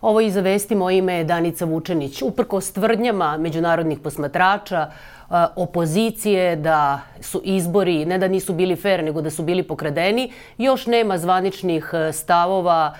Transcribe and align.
Ovo 0.00 0.20
i 0.20 0.30
za 0.30 0.40
vesti 0.40 0.74
moje 0.74 0.98
ime 0.98 1.14
je 1.14 1.24
Danica 1.24 1.64
Vučenić. 1.64 2.22
Uprko 2.22 2.60
stvrdnjama 2.60 3.36
međunarodnih 3.38 3.98
posmatrača, 3.98 4.90
opozicije 5.56 6.56
da 6.56 7.00
su 7.20 7.40
izbori 7.44 8.04
ne 8.04 8.18
da 8.18 8.28
nisu 8.28 8.52
bili 8.52 8.76
fair, 8.76 9.04
nego 9.04 9.22
da 9.22 9.30
su 9.30 9.42
bili 9.42 9.62
pokradeni, 9.62 10.32
još 10.58 10.86
nema 10.86 11.18
zvaničnih 11.18 11.92
stavova 12.12 12.94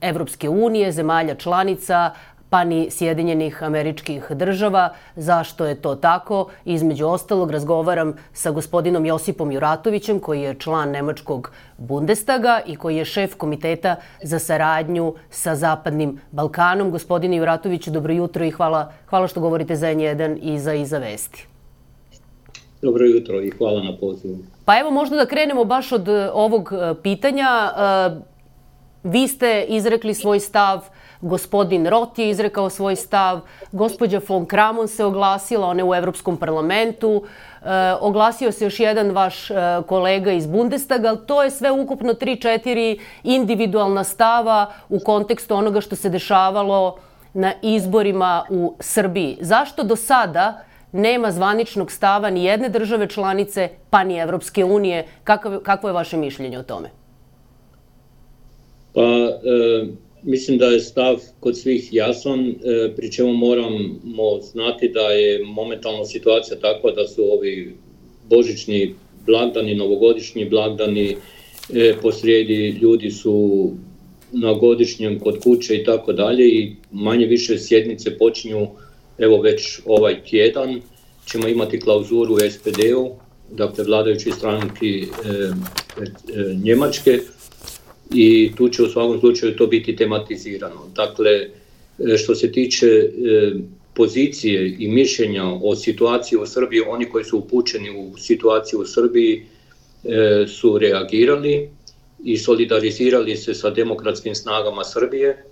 Evropske 0.00 0.48
unije, 0.48 0.92
zemalja 0.92 1.34
članica, 1.34 2.10
pa 2.56 2.64
ni 2.64 2.90
Sjedinjenih 2.90 3.62
američkih 3.62 4.30
država. 4.30 4.88
Zašto 5.16 5.66
je 5.66 5.74
to 5.74 5.94
tako? 5.94 6.48
Između 6.64 7.06
ostalog 7.06 7.50
razgovaram 7.50 8.14
sa 8.32 8.50
gospodinom 8.50 9.06
Josipom 9.06 9.52
Juratovićem 9.52 10.20
koji 10.20 10.42
je 10.42 10.54
član 10.54 10.90
Nemačkog 10.90 11.50
Bundestaga 11.78 12.60
i 12.66 12.76
koji 12.76 12.96
je 12.96 13.04
šef 13.04 13.34
komiteta 13.34 13.96
za 14.22 14.38
saradnju 14.38 15.14
sa 15.30 15.54
Zapadnim 15.54 16.20
Balkanom. 16.30 16.90
Gospodine 16.90 17.36
Juratoviću, 17.36 17.90
dobro 17.90 18.12
jutro 18.12 18.44
i 18.44 18.50
hvala, 18.50 18.92
hvala 19.06 19.28
što 19.28 19.40
govorite 19.40 19.76
za 19.76 19.86
N1 19.86 20.38
i 20.42 20.58
za 20.58 20.74
Iza 20.74 20.98
Vesti. 20.98 21.46
Dobro 22.82 23.04
jutro 23.04 23.40
i 23.40 23.50
hvala 23.50 23.82
na 23.82 23.96
pozivu. 24.00 24.38
Pa 24.64 24.80
evo 24.80 24.90
možda 24.90 25.16
da 25.16 25.26
krenemo 25.26 25.64
baš 25.64 25.92
od 25.92 26.08
ovog 26.32 26.72
pitanja. 27.02 27.48
Vi 29.02 29.28
ste 29.28 29.64
izrekli 29.68 30.14
svoj 30.14 30.40
stav 30.40 30.88
Gospodin 31.20 31.86
Rot 31.86 32.18
je 32.18 32.30
izrekao 32.30 32.70
svoj 32.70 32.96
stav, 32.96 33.40
gospođa 33.72 34.20
von 34.28 34.46
Kramon 34.46 34.88
se 34.88 35.04
oglasila, 35.04 35.66
ona 35.66 35.80
je 35.80 35.84
u 35.84 35.94
Evropskom 35.94 36.36
parlamentu, 36.36 37.22
e, 37.62 37.68
oglasio 38.00 38.52
se 38.52 38.64
još 38.64 38.80
jedan 38.80 39.10
vaš 39.10 39.50
e, 39.50 39.54
kolega 39.86 40.32
iz 40.32 40.46
Bundestaga, 40.46 41.08
ali 41.08 41.26
to 41.26 41.42
je 41.42 41.50
sve 41.50 41.70
ukupno 41.70 42.14
3-4 42.14 43.00
individualna 43.22 44.04
stava 44.04 44.72
u 44.88 44.98
kontekstu 45.00 45.54
onoga 45.54 45.80
što 45.80 45.96
se 45.96 46.08
dešavalo 46.08 46.96
na 47.34 47.52
izborima 47.62 48.44
u 48.50 48.74
Srbiji. 48.80 49.38
Zašto 49.40 49.82
do 49.82 49.96
sada 49.96 50.60
nema 50.92 51.30
zvaničnog 51.32 51.92
stava 51.92 52.30
ni 52.30 52.44
jedne 52.44 52.68
države 52.68 53.08
članice, 53.08 53.68
pa 53.90 54.04
ni 54.04 54.18
Evropske 54.18 54.64
unije? 54.64 55.06
Kakvo, 55.24 55.60
kakvo 55.60 55.88
je 55.88 55.92
vaše 55.92 56.16
mišljenje 56.16 56.58
o 56.58 56.62
tome? 56.62 56.95
Pa, 58.96 59.02
e, 59.02 59.86
Mislim 60.26 60.58
da 60.58 60.66
je 60.66 60.80
stav 60.80 61.20
kod 61.40 61.58
svih 61.58 61.88
jasan, 61.92 62.48
e, 62.48 62.54
pri 62.96 63.12
čemu 63.12 63.32
moramo 63.32 64.40
znati 64.52 64.88
da 64.88 65.00
je 65.00 65.44
momentalna 65.44 66.04
situacija 66.04 66.58
takva 66.60 66.90
da 66.90 67.08
su 67.08 67.22
ovi 67.32 67.74
božićni 68.28 68.94
blagdani, 69.26 69.74
novogodišnji 69.74 70.44
blagdani, 70.44 71.16
e, 71.74 71.94
posrijedi 72.02 72.78
ljudi 72.82 73.10
su 73.10 73.70
na 74.32 74.52
godišnjem 74.52 75.20
kod 75.20 75.38
kuće 75.42 75.76
i 75.76 75.84
tako 75.84 76.12
dalje 76.12 76.48
i 76.48 76.76
manje 76.92 77.26
više 77.26 77.58
sjednice 77.58 78.18
počinju 78.18 78.68
evo 79.18 79.40
već 79.40 79.80
ovaj 79.84 80.24
tjedan. 80.24 80.80
Ćemo 81.30 81.48
imati 81.48 81.80
klauzuru 81.80 82.34
u 82.34 82.38
SPD-u, 82.50 83.10
dakle 83.52 83.84
vladajući 83.84 84.30
stranki 84.30 85.02
e, 85.02 85.06
e, 85.06 86.54
Njemačke, 86.64 87.20
i 88.16 88.52
tu 88.56 88.68
će 88.68 88.82
u 88.82 88.88
svakom 88.88 89.20
slučaju 89.20 89.56
to 89.56 89.66
biti 89.66 89.96
tematizirano. 89.96 90.90
Dakle, 90.94 91.30
e, 91.32 92.16
što 92.16 92.34
se 92.34 92.52
tiče 92.52 92.86
e, 92.86 93.10
pozicije 93.94 94.76
i 94.78 94.88
mišljenja 94.88 95.44
o 95.62 95.76
situaciji 95.76 96.38
u 96.38 96.46
Srbiji, 96.46 96.80
oni 96.80 97.08
koji 97.08 97.24
su 97.24 97.38
upućeni 97.38 97.90
u 97.90 98.16
situaciju 98.18 98.80
u 98.80 98.86
Srbiji 98.86 99.46
e, 100.04 100.46
su 100.48 100.78
reagirali 100.78 101.70
i 102.24 102.38
solidarizirali 102.38 103.36
se 103.36 103.54
sa 103.54 103.70
demokratskim 103.70 104.34
snagama 104.34 104.84
Srbije, 104.84 105.44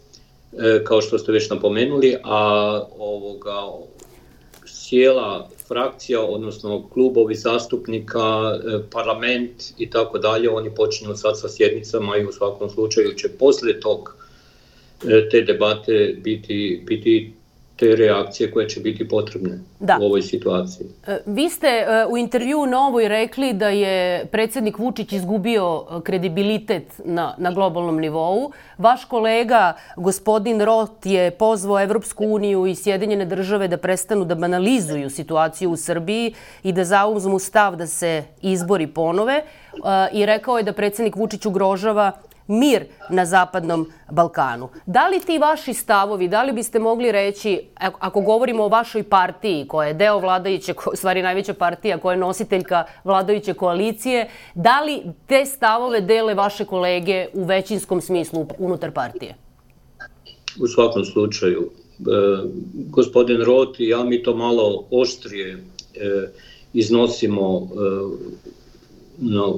kao 0.85 1.01
što 1.01 1.19
ste 1.19 1.33
već 1.33 1.51
napomenuli, 1.51 2.17
a 2.25 2.81
ovoga, 2.99 3.63
cijela 4.67 5.51
frakcija, 5.69 6.21
odnosno 6.21 6.89
klubovi 6.89 7.35
zastupnika, 7.35 8.21
e, 8.21 8.79
parlament 8.91 9.65
i 9.79 9.91
tako 9.91 10.19
dalje, 10.19 10.51
oni 10.51 10.75
počinju 10.75 11.17
sad 11.17 11.41
sa 11.41 11.49
sjednicama 11.49 12.17
i 12.17 12.25
u 12.25 12.33
svakom 12.33 12.71
slučaju 12.71 13.15
će 13.15 13.29
posle 13.29 13.81
tog 13.81 14.17
e, 15.09 15.29
te 15.29 15.41
debate 15.41 16.17
biti, 16.23 16.83
biti 16.87 17.33
te 17.77 17.97
reakcije 17.97 18.51
koje 18.51 18.69
će 18.69 18.81
biti 18.81 19.09
potrebne 19.09 19.59
da. 19.81 19.99
u 20.01 20.05
ovoj 20.05 20.23
situaciji. 20.23 20.87
E, 21.07 21.19
vi 21.27 21.49
ste 21.49 21.67
e, 21.67 22.07
u 22.11 22.17
intervju 22.17 22.67
Novoj 22.67 23.09
rekli 23.09 23.53
da 23.53 23.69
je 23.69 24.27
predsednik 24.27 24.79
Vučić 24.79 25.13
izgubio 25.13 25.85
e, 25.85 26.01
kredibilitet 26.05 27.01
na, 27.05 27.35
na 27.39 27.51
globalnom 27.51 28.01
nivou. 28.01 28.53
Vaš 28.79 29.05
kolega, 29.05 29.73
gospodin 29.97 30.61
Rot, 30.61 31.07
je 31.07 31.31
pozvao 31.31 31.81
Evropsku 31.81 32.25
uniju 32.25 32.67
i 32.67 32.75
Sjedinjene 32.75 33.25
države 33.25 33.69
da 33.69 33.77
prestanu 33.77 34.25
da 34.25 34.35
banalizuju 34.35 35.11
situaciju 35.11 35.71
u 35.71 35.77
Srbiji 35.77 36.35
i 36.63 36.73
da 36.73 36.85
zauzmu 36.85 37.39
stav 37.39 37.77
da 37.77 37.87
se 37.87 38.23
izbori 38.43 38.87
ponove 38.87 39.43
i 40.13 40.27
rekao 40.27 40.59
je 40.59 40.63
da 40.63 40.73
predsednik 40.73 41.17
Vučić 41.17 41.47
ugrožava 41.47 42.13
mir 42.47 42.85
na 43.11 43.27
Zapadnom 43.27 43.87
Balkanu. 44.11 44.69
Da 44.87 45.09
li 45.09 45.21
ti 45.21 45.39
vaši 45.39 45.75
stavovi, 45.75 46.29
da 46.29 46.43
li 46.43 46.53
biste 46.53 46.79
mogli 46.79 47.13
reći, 47.13 47.61
ako 47.99 48.21
govorimo 48.21 48.65
o 48.65 48.69
vašoj 48.69 49.03
partiji 49.03 49.69
koja 49.69 49.89
je 49.89 49.95
deo 49.95 50.19
vladajuće, 50.19 50.75
stvari 50.95 51.23
najveća 51.23 51.55
partija 51.55 51.99
koja 51.99 52.13
je 52.13 52.21
nositeljka 52.21 52.85
vladajuće 53.05 53.55
koalicije, 53.55 54.29
da 54.55 54.81
li 54.81 55.03
te 55.27 55.47
stavove 55.47 56.01
dele 56.01 56.35
vaše 56.35 56.65
kolege 56.65 57.27
u 57.33 57.45
većinskom 57.45 58.01
smislu 58.01 58.47
unutar 58.59 58.91
partije? 58.91 59.35
U 60.61 60.67
svakom 60.67 61.05
slučaju. 61.05 61.71
E, 61.99 62.05
gospodin 62.75 63.41
Rot 63.41 63.81
i 63.81 63.89
ja 63.89 64.05
mi 64.05 64.23
to 64.23 64.37
malo 64.37 64.85
oštrije 64.91 65.53
e, 65.53 65.59
iznosimo 66.73 67.57
e, 67.57 67.85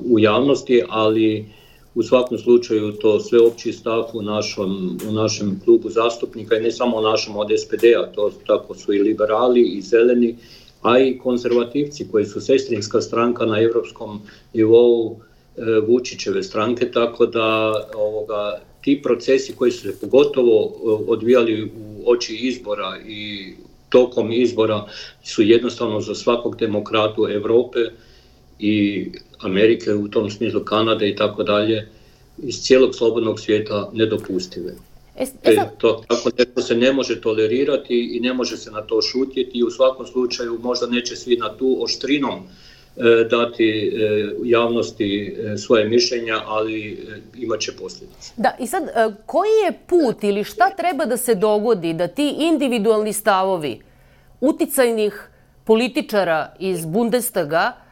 u 0.05 0.19
javnosti, 0.19 0.83
ali 0.89 1.56
u 1.97 2.03
svakom 2.03 2.39
slučaju 2.39 2.93
to 2.93 3.21
sveopći 3.21 3.73
stav 3.73 4.05
u 4.13 4.23
našom, 4.23 4.99
u 5.09 5.13
našem 5.13 5.61
klubu 5.65 5.91
zastupnika 5.91 6.57
i 6.57 6.61
ne 6.61 6.71
samo 6.71 6.97
u 6.97 7.03
našem 7.03 7.37
od 7.37 7.49
SPD-a, 7.59 8.13
to 8.15 8.31
tako 8.47 8.75
su 8.75 8.93
i 8.93 9.03
liberali 9.03 9.61
i 9.61 9.83
zeleni, 9.83 10.37
a 10.83 10.99
i 10.99 11.19
konzervativci 11.19 12.09
koji 12.11 12.25
su 12.25 12.41
sestrinska 12.41 13.01
stranka 13.01 13.47
na 13.47 13.61
evropskom 13.61 14.21
nivou 14.55 15.17
e, 15.57 15.63
Vučićeve 15.89 16.43
stranke, 16.43 16.91
tako 16.91 17.27
da 17.27 17.73
ovoga, 17.95 18.61
ti 18.81 19.01
procesi 19.03 19.53
koji 19.53 19.71
su 19.71 19.81
se 19.81 20.01
pogotovo 20.01 20.59
e, 20.61 20.71
odvijali 21.09 21.65
u 21.65 22.11
oči 22.11 22.37
izbora 22.37 22.99
i 23.07 23.53
tokom 23.89 24.33
izbora 24.33 24.85
su 25.25 25.43
jednostavno 25.43 26.01
za 26.01 26.15
svakog 26.15 26.57
demokratu 26.57 27.29
Evrope 27.31 27.79
i 28.59 29.05
Amerike, 29.39 29.95
u 29.95 30.09
tom 30.09 30.31
smislu 30.31 30.61
Kanade 30.65 31.09
i 31.09 31.17
tako 31.17 31.43
dalje, 31.43 31.89
iz 32.43 32.63
cijelog 32.63 32.95
slobodnog 32.95 33.41
svijeta 33.41 33.91
nedopustive. 33.93 34.73
E, 35.17 35.27
e, 35.45 35.69
to, 35.79 36.05
tako 36.09 36.31
nešto 36.39 36.63
se 36.63 36.75
ne 36.75 36.93
može 36.93 37.21
tolerirati 37.21 38.17
i 38.17 38.21
ne 38.21 38.33
može 38.33 38.57
se 38.57 38.71
na 38.71 38.83
to 38.83 39.03
šutjeti 39.03 39.59
i 39.59 39.63
u 39.63 39.71
svakom 39.71 40.07
slučaju 40.07 40.59
možda 40.63 40.87
neće 40.87 41.17
svi 41.17 41.37
na 41.37 41.57
tu 41.57 41.77
oštrinom 41.81 42.41
e, 42.97 43.03
dati 43.31 43.65
e, 43.65 44.29
javnosti 44.45 45.37
svoje 45.59 45.89
mišljenja, 45.89 46.43
ali 46.47 46.93
e, 46.93 47.21
imaće 47.39 47.73
posljedice. 47.73 48.33
Da, 48.37 48.57
i 48.61 48.67
sad, 48.67 48.83
koji 49.27 49.51
je 49.65 49.73
put 49.87 50.25
ili 50.25 50.45
šta 50.45 50.71
treba 50.71 51.05
da 51.05 51.17
se 51.17 51.35
dogodi 51.35 51.95
da 51.95 52.09
ti 52.09 52.35
individualni 52.39 53.13
stavovi 53.13 53.81
uticajnih 54.41 55.29
političara 55.65 56.55
iz 56.59 56.87
Bundestaga 56.87 57.86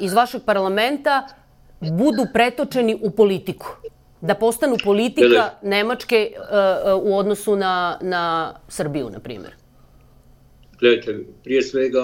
iz 0.00 0.12
vašeg 0.12 0.42
parlamenta 0.46 1.26
budu 1.80 2.26
pretočeni 2.32 2.98
u 3.02 3.10
politiku. 3.10 3.66
Da 4.20 4.34
postanu 4.34 4.76
politika 4.84 5.50
Nemačke 5.62 6.30
u 7.02 7.16
odnosu 7.16 7.56
na, 7.56 7.98
na 8.00 8.54
Srbiju, 8.68 9.10
na 9.10 9.20
primjer. 9.20 9.52
Gledajte, 10.80 11.24
prije 11.44 11.62
svega 11.62 12.02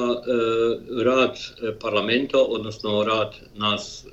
rad 1.04 1.38
parlamenta, 1.80 2.38
odnosno 2.38 3.04
rad 3.04 3.34
nas 3.56 4.06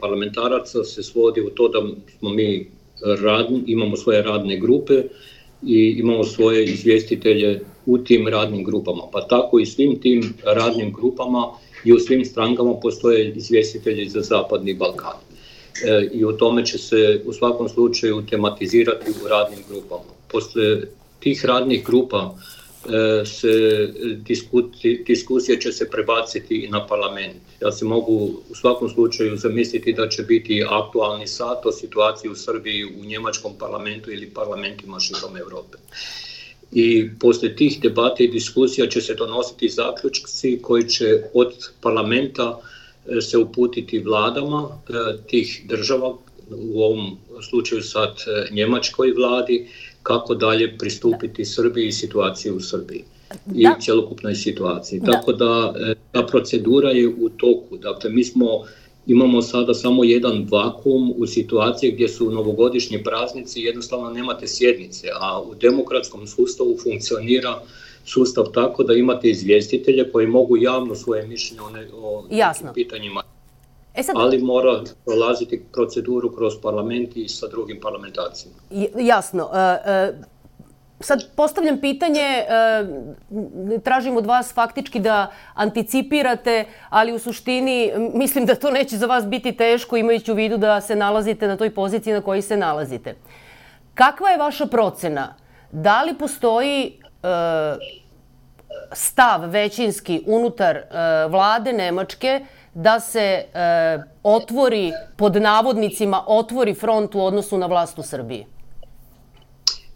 parlamentaraca 0.00 0.84
se 0.84 1.02
svodi 1.02 1.40
u 1.40 1.50
to 1.50 1.68
da 1.68 1.78
smo 2.18 2.30
mi 2.30 2.70
radni, 3.22 3.62
imamo 3.66 3.96
svoje 3.96 4.22
radne 4.22 4.60
grupe 4.60 5.02
i 5.66 5.96
imamo 5.98 6.24
svoje 6.24 6.64
izvjestitelje 6.64 7.60
u 7.86 7.98
tim 7.98 8.28
radnim 8.28 8.64
grupama. 8.64 9.02
Pa 9.12 9.26
tako 9.26 9.58
i 9.58 9.66
svim 9.66 10.00
tim 10.00 10.34
radnim 10.44 10.92
grupama 10.92 11.48
i 11.84 11.92
u 11.92 11.98
svim 11.98 12.24
strankama 12.24 12.74
postoje 12.82 13.30
izvjestitelji 13.30 14.08
za 14.08 14.20
Zapadni 14.20 14.74
Balkan. 14.74 15.16
E, 15.84 16.08
I 16.12 16.24
o 16.24 16.32
tome 16.32 16.66
će 16.66 16.78
se 16.78 17.22
u 17.24 17.32
svakom 17.32 17.68
slučaju 17.68 18.26
tematizirati 18.30 19.10
u 19.24 19.28
radnim 19.28 19.60
grupama. 19.68 20.10
Posle 20.28 20.80
tih 21.20 21.44
radnih 21.44 21.86
grupa 21.86 22.34
e, 22.84 23.24
se 23.24 23.88
diskusija 25.06 25.58
će 25.58 25.72
se 25.72 25.90
prebaciti 25.90 26.68
na 26.70 26.86
parlament. 26.86 27.36
Ja 27.60 27.72
se 27.72 27.84
mogu 27.84 28.30
u 28.50 28.54
svakom 28.54 28.88
slučaju 28.88 29.36
zamisliti 29.36 29.92
da 29.92 30.08
će 30.08 30.22
biti 30.22 30.64
aktualni 30.68 31.26
sat 31.26 31.66
o 31.66 31.72
situaciji 31.72 32.30
u 32.30 32.34
Srbiji 32.34 32.84
u 32.84 33.04
njemačkom 33.04 33.52
parlamentu 33.58 34.12
ili 34.12 34.30
parlamentima 34.30 35.00
širom 35.00 35.36
Europe. 35.36 35.78
I 36.72 37.10
poslije 37.20 37.56
tih 37.56 37.80
debata 37.82 38.24
i 38.24 38.28
diskusija 38.28 38.86
će 38.86 39.00
se 39.00 39.14
donositi 39.14 39.68
zaključci 39.68 40.58
koji 40.62 40.88
će 40.88 41.22
od 41.34 41.52
parlamenta 41.80 42.58
e, 43.06 43.20
se 43.20 43.38
uputiti 43.38 43.98
vladama 43.98 44.68
e, 44.68 44.92
tih 45.26 45.62
država, 45.68 46.16
u 46.50 46.82
ovom 46.82 47.18
slučaju 47.50 47.82
sad 47.82 48.16
njemačkoj 48.50 49.12
vladi, 49.12 49.68
kako 50.02 50.34
dalje 50.34 50.78
pristupiti 50.78 51.44
Srbiji 51.44 51.88
i 51.88 51.92
situaciji 51.92 52.52
u 52.52 52.60
Srbiji 52.60 53.04
i 53.54 53.62
da. 53.62 53.76
cjelokupnoj 53.80 54.34
situaciji. 54.34 55.00
Da. 55.00 55.12
Tako 55.12 55.32
da 55.32 55.74
e, 55.76 55.94
ta 56.12 56.26
procedura 56.26 56.90
je 56.90 57.08
u 57.08 57.28
toku. 57.28 57.76
Dakle, 57.76 58.10
mi 58.10 58.24
smo 58.24 58.64
imamo 59.06 59.42
sada 59.42 59.74
samo 59.74 60.04
jedan 60.04 60.46
vakum 60.50 61.14
u 61.16 61.26
situaciji 61.26 61.92
gdje 61.92 62.08
su 62.08 62.30
novogodišnji 62.30 63.04
praznici 63.04 63.60
jednostavno 63.60 64.10
nemate 64.10 64.48
sjednice, 64.48 65.08
a 65.20 65.40
u 65.40 65.54
demokratskom 65.54 66.26
sustavu 66.26 66.76
funkcionira 66.82 67.60
sustav 68.04 68.44
tako 68.54 68.84
da 68.84 68.94
imate 68.94 69.28
izvjestitelje 69.30 70.12
koji 70.12 70.26
mogu 70.26 70.56
javno 70.56 70.94
svoje 70.94 71.26
mišljenje 71.26 71.62
o, 71.62 71.70
ne, 71.70 71.88
o 71.94 72.24
Jasno. 72.30 72.72
pitanjima 72.72 73.22
E 73.94 74.02
sad... 74.02 74.16
Ali 74.18 74.38
mora 74.38 74.84
prolaziti 75.04 75.62
proceduru 75.72 76.36
kroz 76.36 76.54
parlament 76.62 77.16
i 77.16 77.28
sa 77.28 77.48
drugim 77.48 77.80
parlamentarcima. 77.80 78.54
Jasno. 78.98 79.50
E, 81.02 81.04
e, 81.04 81.06
sad 81.06 81.22
postavljam 81.36 81.80
pitanje, 81.80 82.20
e, 82.20 82.44
tražim 83.84 84.16
od 84.16 84.26
vas 84.26 84.52
faktički 84.54 85.00
da 85.00 85.30
anticipirate, 85.54 86.64
ali 86.90 87.12
u 87.12 87.18
suštini 87.18 87.92
mislim 88.14 88.46
da 88.46 88.54
to 88.54 88.70
neće 88.70 88.96
za 88.96 89.06
vas 89.06 89.26
biti 89.26 89.52
teško 89.52 89.96
imajući 89.96 90.32
u 90.32 90.34
vidu 90.34 90.56
da 90.56 90.80
se 90.80 90.96
nalazite 90.96 91.46
na 91.46 91.56
toj 91.56 91.74
poziciji 91.74 92.12
na 92.12 92.20
kojoj 92.20 92.42
se 92.42 92.56
nalazite. 92.56 93.16
Kakva 93.94 94.30
je 94.30 94.38
vaša 94.38 94.66
procena? 94.66 95.34
Da 95.72 96.02
li 96.02 96.14
postoji 96.14 96.98
stav 98.92 99.50
većinski 99.50 100.22
unutar 100.26 100.80
vlade 101.28 101.72
Nemačke 101.72 102.40
da 102.74 103.00
se 103.00 103.20
e, 103.20 103.44
otvori, 104.22 104.92
pod 105.16 105.36
navodnicima, 105.36 106.24
otvori 106.26 106.74
front 106.74 107.14
u 107.14 107.20
odnosu 107.20 107.58
na 107.58 107.66
vlast 107.66 107.98
u 107.98 108.02
Srbiji? 108.02 108.46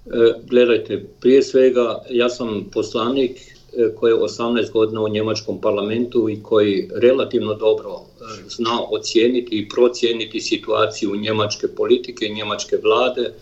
E, 0.06 0.34
gledajte, 0.48 1.04
prije 1.20 1.42
svega 1.42 2.02
ja 2.10 2.28
sam 2.28 2.64
poslanik 2.72 3.30
e, 3.40 3.94
koji 3.94 4.10
je 4.10 4.16
18 4.16 4.70
godina 4.72 5.00
u 5.02 5.08
njemačkom 5.08 5.60
parlamentu 5.60 6.30
i 6.30 6.42
koji 6.42 6.88
relativno 6.94 7.54
dobro 7.54 7.90
e, 7.90 8.24
zna 8.48 8.80
ocijeniti 8.90 9.58
i 9.58 9.68
procijeniti 9.68 10.40
situaciju 10.40 11.16
njemačke 11.16 11.68
politike, 11.68 12.28
njemačke 12.28 12.76
vlade 12.82 13.32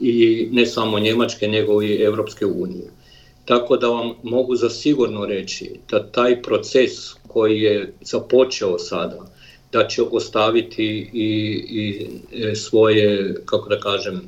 i 0.00 0.48
ne 0.52 0.66
samo 0.66 0.98
njemačke 0.98 1.48
nego 1.48 1.82
i 1.82 2.02
Evropske 2.02 2.46
unije. 2.46 2.90
Tako 3.44 3.76
da 3.76 3.88
vam 3.88 4.14
mogu 4.22 4.56
za 4.56 4.70
sigurno 4.70 5.26
reći 5.26 5.70
da 5.90 6.06
taj 6.06 6.42
proces 6.42 7.14
koji 7.28 7.60
je 7.60 7.94
započeo 8.00 8.78
sada, 8.78 9.30
da 9.72 9.88
će 9.88 10.02
ostaviti 10.02 11.10
i, 11.12 11.28
i 11.70 12.06
svoje, 12.56 13.34
kako 13.44 13.68
da 13.68 13.80
kažem, 13.80 14.22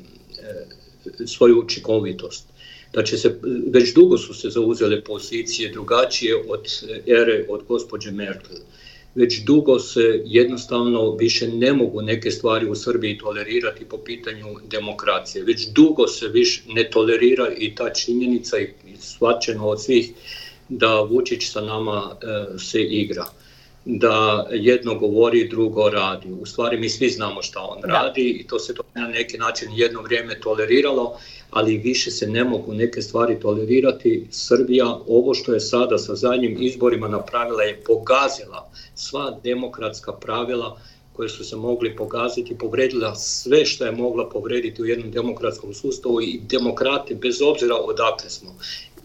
svoju 1.25 1.59
učinkovitost. 1.59 2.47
Da 2.93 3.03
će 3.03 3.17
se, 3.17 3.39
već 3.73 3.93
dugo 3.93 4.17
su 4.17 4.33
se 4.33 4.49
zauzele 4.49 5.03
pozicije 5.03 5.71
drugačije 5.71 6.35
od 6.47 6.65
ere 7.07 7.45
od 7.49 7.63
gospođe 7.67 8.11
Merkel. 8.11 8.57
Već 9.15 9.39
dugo 9.43 9.79
se 9.79 10.21
jednostavno 10.25 11.15
više 11.15 11.47
ne 11.47 11.73
mogu 11.73 12.01
neke 12.01 12.31
stvari 12.31 12.69
u 12.69 12.75
Srbiji 12.75 13.17
tolerirati 13.17 13.85
po 13.85 13.97
pitanju 13.97 14.55
demokracije. 14.69 15.43
Već 15.43 15.67
dugo 15.67 16.07
se 16.07 16.27
više 16.27 16.63
ne 16.67 16.89
tolerira 16.89 17.51
i 17.57 17.75
ta 17.75 17.93
činjenica 17.93 18.57
i 18.59 18.69
svačeno 18.99 19.67
od 19.67 19.83
svih 19.83 20.11
da 20.69 21.01
Vučić 21.01 21.49
sa 21.51 21.61
nama 21.61 22.17
e, 22.21 22.59
se 22.59 22.81
igra 22.83 23.25
da 23.85 24.47
jedno 24.51 24.95
govori, 24.95 25.47
drugo 25.47 25.89
radi. 25.89 26.31
U 26.41 26.45
stvari 26.45 26.77
mi 26.77 26.89
svi 26.89 27.09
znamo 27.09 27.41
šta 27.41 27.59
on 27.59 27.81
da. 27.81 27.87
radi 27.87 28.29
i 28.29 28.47
to 28.47 28.59
se 28.59 28.75
to 28.75 28.83
na 28.95 29.07
neki 29.07 29.37
način 29.37 29.69
jedno 29.73 30.01
vrijeme 30.01 30.39
toleriralo, 30.39 31.17
ali 31.51 31.77
više 31.77 32.11
se 32.11 32.27
ne 32.27 32.43
mogu 32.43 32.73
neke 32.73 33.01
stvari 33.01 33.39
tolerirati. 33.39 34.27
Srbija 34.31 34.99
ovo 35.07 35.33
što 35.33 35.53
je 35.53 35.59
sada 35.59 35.97
sa 35.97 36.15
zadnjim 36.15 36.57
izborima 36.59 37.07
napravila 37.07 37.63
je 37.63 37.81
pogazila 37.87 38.71
sva 38.95 39.39
demokratska 39.43 40.11
pravila 40.11 40.77
koje 41.13 41.29
su 41.29 41.43
se 41.43 41.55
mogli 41.55 41.95
pogaziti, 41.95 42.57
povredila 42.57 43.15
sve 43.15 43.65
što 43.65 43.85
je 43.85 43.91
mogla 43.91 44.29
povrediti 44.29 44.81
u 44.81 44.85
jednom 44.85 45.11
demokratskom 45.11 45.73
sustavu 45.73 46.21
i 46.21 46.39
demokrati 46.49 47.15
bez 47.15 47.41
obzira 47.41 47.75
odakle 47.75 48.29
smo 48.29 48.55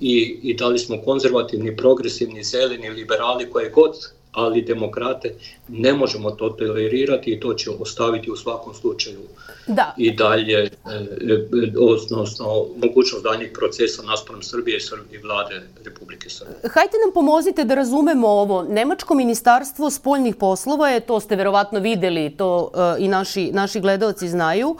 i, 0.00 0.38
i 0.42 0.54
da 0.54 0.68
li 0.68 0.78
smo 0.78 1.02
konzervativni, 1.02 1.76
progresivni, 1.76 2.44
zeleni, 2.44 2.90
liberali, 2.90 3.50
koje 3.50 3.70
god, 3.70 3.94
ali 4.34 4.62
demokrate 4.62 5.34
ne 5.68 5.92
možemo 5.92 6.30
to 6.30 6.48
tolerirati 6.48 7.30
i 7.30 7.40
to 7.40 7.54
će 7.54 7.70
ostaviti 7.80 8.30
u 8.30 8.36
svakom 8.36 8.74
slučaju 8.74 9.20
da. 9.66 9.94
i 9.96 10.12
dalje, 10.16 10.58
e, 10.58 10.68
e, 10.68 11.48
odnosno 11.80 12.66
mogućnost 12.76 13.24
daljnjih 13.24 13.50
procesa 13.54 14.02
naspram 14.02 14.42
Srbije 14.42 14.78
i 15.12 15.18
vlade 15.18 15.62
Republike 15.84 16.30
Srbije. 16.30 16.56
Hajte 16.62 16.96
nam 17.04 17.14
pomozite 17.14 17.64
da 17.64 17.74
razumemo 17.74 18.28
ovo. 18.28 18.62
Nemačko 18.62 19.14
ministarstvo 19.14 19.90
spoljnih 19.90 20.36
poslova 20.36 20.88
je, 20.88 21.00
to 21.00 21.20
ste 21.20 21.36
verovatno 21.36 21.80
videli, 21.80 22.36
to 22.36 22.70
uh, 22.74 23.04
i 23.04 23.08
naši, 23.08 23.50
naši 23.52 23.80
gledalci 23.80 24.28
znaju, 24.28 24.76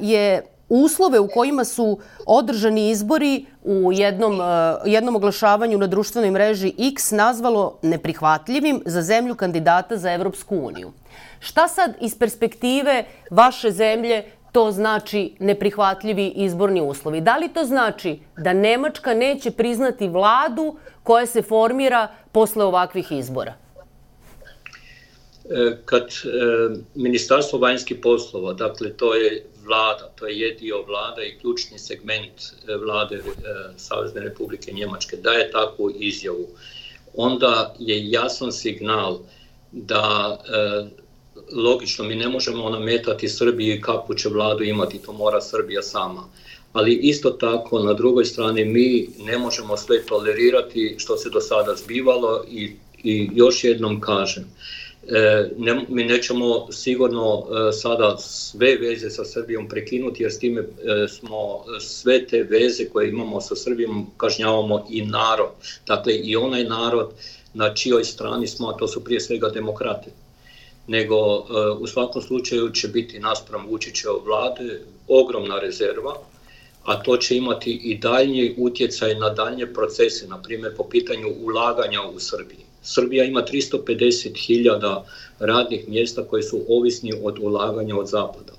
je 0.00 0.42
uslove 0.70 1.18
u 1.20 1.28
kojima 1.28 1.64
su 1.64 1.98
održani 2.26 2.90
izbori 2.90 3.46
u 3.64 3.92
jednom, 3.92 4.40
e, 4.40 4.44
jednom 4.84 5.16
oglašavanju 5.16 5.78
na 5.78 5.86
društvenoj 5.86 6.30
mreži 6.30 6.72
X 6.78 7.10
nazvalo 7.10 7.78
neprihvatljivim 7.82 8.82
za 8.86 9.02
zemlju 9.02 9.34
kandidata 9.34 9.96
za 9.96 10.12
Evropsku 10.12 10.56
uniju. 10.56 10.92
Šta 11.40 11.68
sad 11.68 11.94
iz 12.00 12.18
perspektive 12.18 13.04
vaše 13.30 13.70
zemlje 13.70 14.24
to 14.52 14.70
znači 14.70 15.36
neprihvatljivi 15.38 16.26
izborni 16.26 16.80
uslovi? 16.80 17.20
Da 17.20 17.36
li 17.36 17.48
to 17.48 17.64
znači 17.64 18.18
da 18.36 18.52
Nemačka 18.52 19.14
neće 19.14 19.50
priznati 19.50 20.08
vladu 20.08 20.76
koja 21.02 21.26
se 21.26 21.42
formira 21.42 22.08
posle 22.32 22.64
ovakvih 22.64 23.12
izbora? 23.12 23.54
E, 25.50 25.76
kad 25.84 26.02
e, 26.02 26.28
Ministarstvo 26.94 27.58
vanjskih 27.58 27.98
poslova, 28.02 28.52
dakle 28.52 28.92
to 28.96 29.14
je 29.14 29.46
vlada, 29.64 30.12
to 30.18 30.26
je 30.26 30.54
dio 30.54 30.82
vlada 30.82 31.22
i 31.22 31.38
ključni 31.40 31.78
segment 31.78 32.42
e, 32.68 32.76
vlade 32.76 33.22
Savezne 33.76 34.20
republike 34.20 34.72
Njemačke, 34.72 35.16
daje 35.16 35.50
takvu 35.50 35.90
izjavu, 35.98 36.46
onda 37.14 37.74
je 37.78 38.10
jasan 38.10 38.52
signal 38.52 39.18
da 39.72 40.38
logično 41.52 42.04
mi 42.04 42.14
ne 42.14 42.28
možemo 42.28 42.70
nametati 42.70 43.28
Srbiji 43.28 43.80
kakvu 43.80 44.14
će 44.14 44.28
vladu 44.28 44.64
imati, 44.64 44.98
to 44.98 45.12
mora 45.12 45.40
Srbija 45.40 45.82
sama. 45.82 46.24
Ali 46.72 46.94
isto 46.94 47.30
tako 47.30 47.78
na 47.78 47.94
drugoj 47.94 48.24
strani 48.24 48.64
mi 48.64 49.08
ne 49.18 49.38
možemo 49.38 49.76
sve 49.76 50.06
tolerirati 50.06 50.94
što 50.98 51.16
se 51.16 51.30
do 51.30 51.40
sada 51.40 51.74
zbivalo 51.74 52.44
i, 52.50 52.76
i 53.02 53.30
još 53.34 53.64
jednom 53.64 54.00
kažem, 54.00 54.44
ne, 55.56 55.84
mi 55.88 56.04
nećemo 56.04 56.72
sigurno 56.72 57.46
e, 57.68 57.72
sada 57.72 58.18
sve 58.18 58.76
veze 58.76 59.10
sa 59.10 59.24
Srbijom 59.24 59.68
prekinuti 59.68 60.22
jer 60.22 60.32
s 60.32 60.38
time 60.38 60.60
e, 60.60 61.08
smo 61.08 61.64
sve 61.80 62.26
te 62.26 62.42
veze 62.42 62.84
koje 62.84 63.08
imamo 63.08 63.40
sa 63.40 63.56
Srbijom 63.56 64.06
kažnjavamo 64.16 64.86
i 64.90 65.02
narod. 65.02 65.48
Dakle 65.86 66.14
i 66.14 66.36
onaj 66.36 66.64
narod 66.64 67.10
na 67.54 67.74
čijoj 67.74 68.04
strani 68.04 68.46
smo, 68.46 68.68
a 68.68 68.76
to 68.76 68.88
su 68.88 69.04
prije 69.04 69.20
svega 69.20 69.48
demokrate. 69.48 70.10
Nego 70.86 71.46
u 71.80 71.86
svakom 71.86 72.22
slučaju 72.22 72.70
će 72.70 72.88
biti 72.88 73.18
naspram 73.18 73.66
Vučićeva 73.66 74.14
vlade 74.24 74.80
ogromna 75.08 75.58
rezerva, 75.58 76.14
a 76.84 77.02
to 77.02 77.16
će 77.16 77.36
imati 77.36 77.70
i 77.70 77.98
daljnji 77.98 78.54
utjecaj 78.58 79.14
na 79.14 79.28
daljnje 79.28 79.66
procese, 79.66 80.26
na 80.26 80.42
primjer 80.42 80.76
po 80.76 80.88
pitanju 80.88 81.28
ulaganja 81.42 82.02
u 82.02 82.20
Srbiji 82.20 82.69
Srbija 82.82 83.24
ima 83.24 83.42
350.000 83.52 85.02
radnih 85.38 85.88
mjesta 85.88 86.24
koji 86.24 86.42
su 86.42 86.60
ovisni 86.68 87.12
od 87.22 87.38
ulaganja 87.38 87.96
od 87.96 88.08
zapada. 88.08 88.52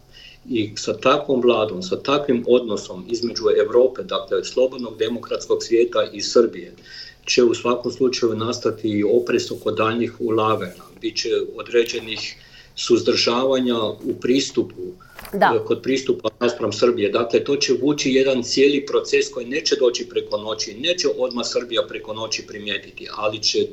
I 0.50 0.72
sa 0.76 0.98
takvom 0.98 1.42
vladom, 1.42 1.84
sa 1.84 2.00
takvim 2.00 2.46
odnosom 2.48 3.06
između 3.10 3.44
Evrope, 3.66 4.04
dakle 4.04 4.44
slobodnog 4.44 4.98
demokratskog 4.98 5.64
svijeta 5.64 6.10
i 6.14 6.22
Srbije, 6.22 6.74
će 7.26 7.44
u 7.44 7.56
svakom 7.56 7.92
slučaju 7.92 8.36
nastati 8.36 8.90
i 8.90 9.04
opres 9.04 9.52
oko 9.52 9.72
daljnjih 9.72 10.22
ulaganja. 10.22 10.84
Biće 11.02 11.30
određenih 11.56 12.36
suzdržavanja 12.76 13.84
u 13.84 14.14
pristupu, 14.22 14.82
Da. 15.34 15.54
e, 15.56 15.66
kod 15.66 15.82
pristupa 15.82 16.30
naspram 16.40 16.74
Srbije. 16.74 17.10
Dakle, 17.10 17.44
to 17.44 17.56
će 17.56 17.74
vući 17.82 18.12
jedan 18.12 18.44
cijeli 18.44 18.86
proces 18.86 19.30
koji 19.32 19.46
neće 19.46 19.76
doći 19.76 20.10
preko 20.10 20.38
noći, 20.38 20.74
neće 20.74 21.08
odmah 21.18 21.46
Srbija 21.48 21.82
preko 21.88 22.14
noći 22.14 22.48
primijetiti, 22.48 23.08
ali 23.12 23.40
će 23.40 23.68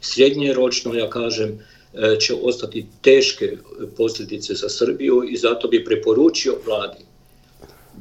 srednjeročno, 0.00 0.94
ja 0.94 1.10
kažem, 1.10 1.58
e, 1.94 2.16
će 2.20 2.34
ostati 2.42 2.86
teške 3.02 3.56
posljedice 3.96 4.54
za 4.54 4.68
Srbiju 4.68 5.24
i 5.30 5.36
zato 5.36 5.68
bi 5.68 5.84
preporučio 5.84 6.54
vladi 6.66 7.10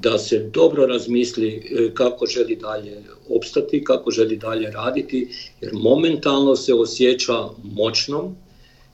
da 0.02 0.18
se 0.18 0.40
dobro 0.54 0.86
razmisli 0.86 1.48
e, 1.50 1.94
kako 1.94 2.26
želi 2.26 2.56
dalje 2.56 3.04
opstati, 3.30 3.84
kako 3.84 4.12
želi 4.12 4.38
dalje 4.38 4.72
raditi, 4.72 5.30
jer 5.62 5.72
momentalno 5.74 6.56
se 6.56 6.74
osjeća 6.74 7.48
moćnom 7.64 8.36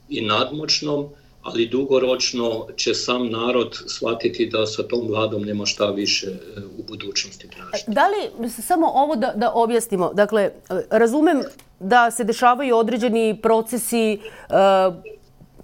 i 0.10 0.22
nadmoćnom, 0.22 1.10
ali 1.42 1.68
dugoročno 1.68 2.68
će 2.76 2.94
sam 2.94 3.30
narod 3.30 3.78
shvatiti 3.88 4.46
da 4.46 4.66
sa 4.66 4.84
tom 4.84 5.08
vladom 5.08 5.42
nema 5.42 5.66
šta 5.66 5.92
više 5.92 6.28
e, 6.28 6.60
u 6.78 6.84
budućnosti 6.84 7.48
tražiti. 7.48 7.92
Da 7.92 8.08
li, 8.08 8.50
samo 8.50 8.88
ovo 8.88 9.16
da, 9.16 9.34
da 9.36 9.52
objasnimo, 9.54 10.14
dakle, 10.14 10.42
e, 10.42 10.52
razumem 10.90 11.42
da 11.80 12.12
se 12.12 12.24
dešavaju 12.24 12.78
određeni 12.78 13.40
procesi 13.42 14.20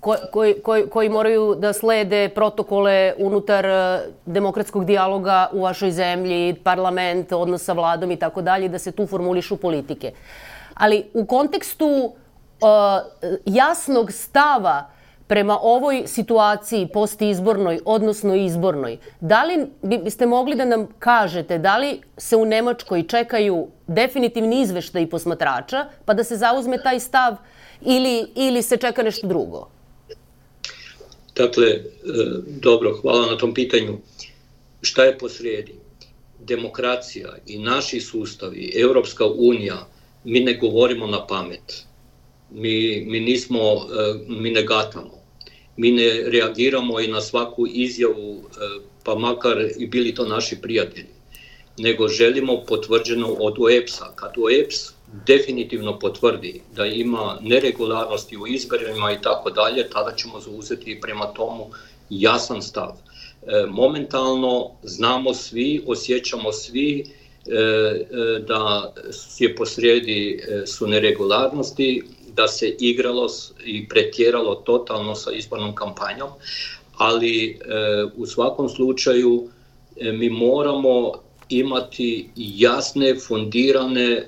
ko, 0.01 0.15
koji, 0.31 0.61
koji, 0.61 0.89
koji 0.89 1.09
moraju 1.09 1.55
da 1.55 1.73
slede 1.73 2.29
protokole 2.29 3.13
unutar 3.17 3.65
uh, 3.65 4.13
demokratskog 4.25 4.85
dijaloga 4.85 5.49
u 5.53 5.61
vašoj 5.61 5.91
zemlji, 5.91 6.55
parlament, 6.63 7.31
odnos 7.31 7.63
sa 7.63 7.73
vladom 7.73 8.11
i 8.11 8.17
tako 8.17 8.41
dalje, 8.41 8.69
da 8.69 8.79
se 8.79 8.91
tu 8.91 9.07
formulišu 9.07 9.57
politike. 9.57 10.11
Ali 10.73 11.05
u 11.13 11.25
kontekstu 11.25 11.87
uh, 11.87 12.11
jasnog 13.45 14.11
stava 14.11 14.89
prema 15.31 15.59
ovoj 15.61 16.03
situaciji 16.05 16.87
postizbornoj, 16.93 17.79
odnosno 17.85 18.35
izbornoj, 18.35 18.97
da 19.21 19.43
li 19.43 19.55
biste 20.03 20.25
mogli 20.25 20.55
da 20.55 20.65
nam 20.65 20.87
kažete 20.99 21.57
da 21.57 21.77
li 21.77 22.01
se 22.17 22.35
u 22.35 22.45
Nemačkoj 22.45 23.05
čekaju 23.07 23.67
definitivni 23.87 24.61
izveštaj 24.61 25.07
posmatrača, 25.09 25.85
pa 26.05 26.13
da 26.13 26.23
se 26.23 26.35
zauzme 26.35 26.81
taj 26.83 26.99
stav 26.99 27.37
ili, 27.81 28.25
ili 28.35 28.61
se 28.61 28.77
čeka 28.77 29.03
nešto 29.03 29.27
drugo? 29.27 29.69
Dakle, 31.35 31.67
e, 31.67 31.79
dobro, 32.59 32.97
hvala 33.01 33.31
na 33.31 33.37
tom 33.37 33.53
pitanju. 33.53 33.97
Šta 34.81 35.03
je 35.03 35.17
posrijedi? 35.17 35.77
Demokracija 36.39 37.37
i 37.47 37.59
naši 37.59 38.01
sustavi, 38.01 38.73
Europska 38.75 39.25
unija, 39.25 39.87
mi 40.23 40.39
ne 40.39 40.57
govorimo 40.57 41.07
na 41.07 41.23
pamet. 41.27 41.83
Mi, 42.49 43.05
mi 43.07 43.19
nismo, 43.19 43.59
e, 43.59 44.13
mi 44.27 44.51
ne 44.51 44.63
gatamo. 44.63 45.20
Mi 45.77 45.91
ne 45.91 46.23
reagiramo 46.25 46.99
i 46.99 47.07
na 47.07 47.21
svaku 47.21 47.67
izjavu, 47.67 48.43
e, 48.43 48.79
pa 49.03 49.15
makar 49.15 49.67
i 49.77 49.87
bili 49.87 50.15
to 50.15 50.25
naši 50.25 50.61
prijatelji, 50.61 51.07
nego 51.77 52.07
želimo 52.07 52.63
potvrđeno 52.67 53.27
od 53.27 53.55
OEPS-a. 53.59 54.13
Kad 54.15 54.31
OEPS 54.37 54.93
definitivno 55.27 55.99
potvrdi 55.99 56.61
da 56.75 56.85
ima 56.85 57.37
neregularnosti 57.41 58.37
u 58.37 58.47
izborima 58.47 59.11
i 59.11 59.21
tako 59.21 59.49
dalje, 59.49 59.89
tada 59.89 60.15
ćemo 60.15 60.39
zauzeti 60.39 60.99
prema 61.01 61.25
tomu 61.25 61.69
jasan 62.09 62.61
stav. 62.61 62.91
E, 62.91 63.65
momentalno 63.67 64.71
znamo 64.83 65.33
svi, 65.33 65.83
osjećamo 65.87 66.51
svi 66.51 66.99
e, 66.99 67.09
da 68.47 68.93
je 69.39 69.55
posrijedi 69.55 70.43
su 70.65 70.87
neregularnosti, 70.87 72.03
da 72.35 72.47
se 72.47 72.75
igralo 72.79 73.27
i 73.65 73.87
pretjeralo 73.87 74.55
totalno 74.55 75.15
sa 75.15 75.31
izbornom 75.31 75.75
kampanjom, 75.75 76.29
ali 76.97 77.49
e, 77.49 77.57
u 78.15 78.25
svakom 78.25 78.69
slučaju 78.69 79.47
e, 79.97 80.11
mi 80.11 80.29
moramo 80.29 81.13
imati 81.49 82.29
jasne, 82.35 83.15
fundirane 83.27 84.11
e, 84.11 84.25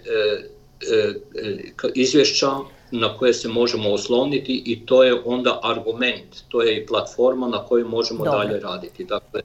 izvješća 1.96 2.52
na 2.92 3.18
koje 3.18 3.34
se 3.34 3.48
možemo 3.48 3.92
osloniti 3.92 4.64
i 4.66 4.86
to 4.86 5.04
je 5.04 5.22
onda 5.26 5.60
argument, 5.64 6.44
to 6.50 6.62
je 6.62 6.78
i 6.78 6.86
platforma 6.86 7.48
na 7.48 7.66
kojoj 7.66 7.84
možemo 7.84 8.26
Dobre. 8.26 8.38
dalje 8.38 8.60
raditi. 8.60 9.04
Dakle, 9.04 9.42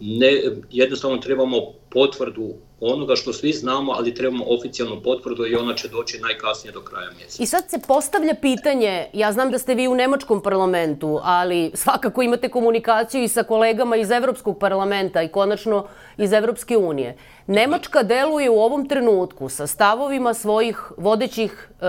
ne, 0.00 0.42
jednostavno 0.70 1.18
trebamo 1.18 1.72
potvrdu 1.90 2.54
onoga 2.80 3.16
što 3.16 3.32
svi 3.32 3.52
znamo, 3.52 3.92
ali 3.92 4.14
trebamo 4.14 4.44
oficijalnu 4.48 5.00
potvrdu 5.02 5.46
i 5.46 5.54
ona 5.54 5.74
će 5.74 5.88
doći 5.88 6.18
najkasnije 6.18 6.72
do 6.72 6.80
kraja 6.80 7.10
mjeseca. 7.18 7.42
I 7.42 7.46
sad 7.46 7.70
se 7.70 7.78
postavlja 7.86 8.34
pitanje, 8.34 9.06
ja 9.12 9.32
znam 9.32 9.50
da 9.50 9.58
ste 9.58 9.74
vi 9.74 9.88
u 9.88 9.94
Nemačkom 9.94 10.42
parlamentu, 10.42 11.20
ali 11.22 11.70
svakako 11.74 12.22
imate 12.22 12.48
komunikaciju 12.48 13.22
i 13.22 13.28
sa 13.28 13.42
kolegama 13.42 13.96
iz 13.96 14.10
Evropskog 14.10 14.58
parlamenta 14.58 15.22
i 15.22 15.28
konačno 15.28 15.86
iz 16.16 16.32
Evropske 16.32 16.76
unije. 16.76 17.16
Nemačka 17.46 18.02
deluje 18.02 18.50
u 18.50 18.60
ovom 18.60 18.88
trenutku 18.88 19.48
sa 19.48 19.66
stavovima 19.66 20.34
svojih 20.34 20.92
vodećih 20.96 21.68
e, 21.70 21.84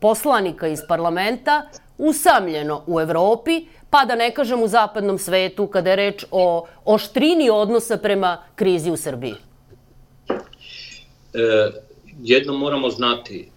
poslanika 0.00 0.68
iz 0.68 0.80
parlamenta 0.88 1.68
usamljeno 1.98 2.82
u 2.86 3.00
Evropi, 3.00 3.66
pa 3.90 4.04
da 4.04 4.14
ne 4.14 4.34
kažem 4.34 4.62
u 4.62 4.68
zapadnom 4.68 5.18
svetu 5.18 5.66
kada 5.66 5.90
je 5.90 5.96
reč 5.96 6.24
o 6.30 6.66
oštrini 6.84 7.50
odnosa 7.50 7.96
prema 7.96 8.42
krizi 8.54 8.90
u 8.90 8.96
Srbiji? 8.96 9.47
E, 11.34 11.70
jedno 12.22 12.52
moramo 12.52 12.90
znati, 12.90 13.48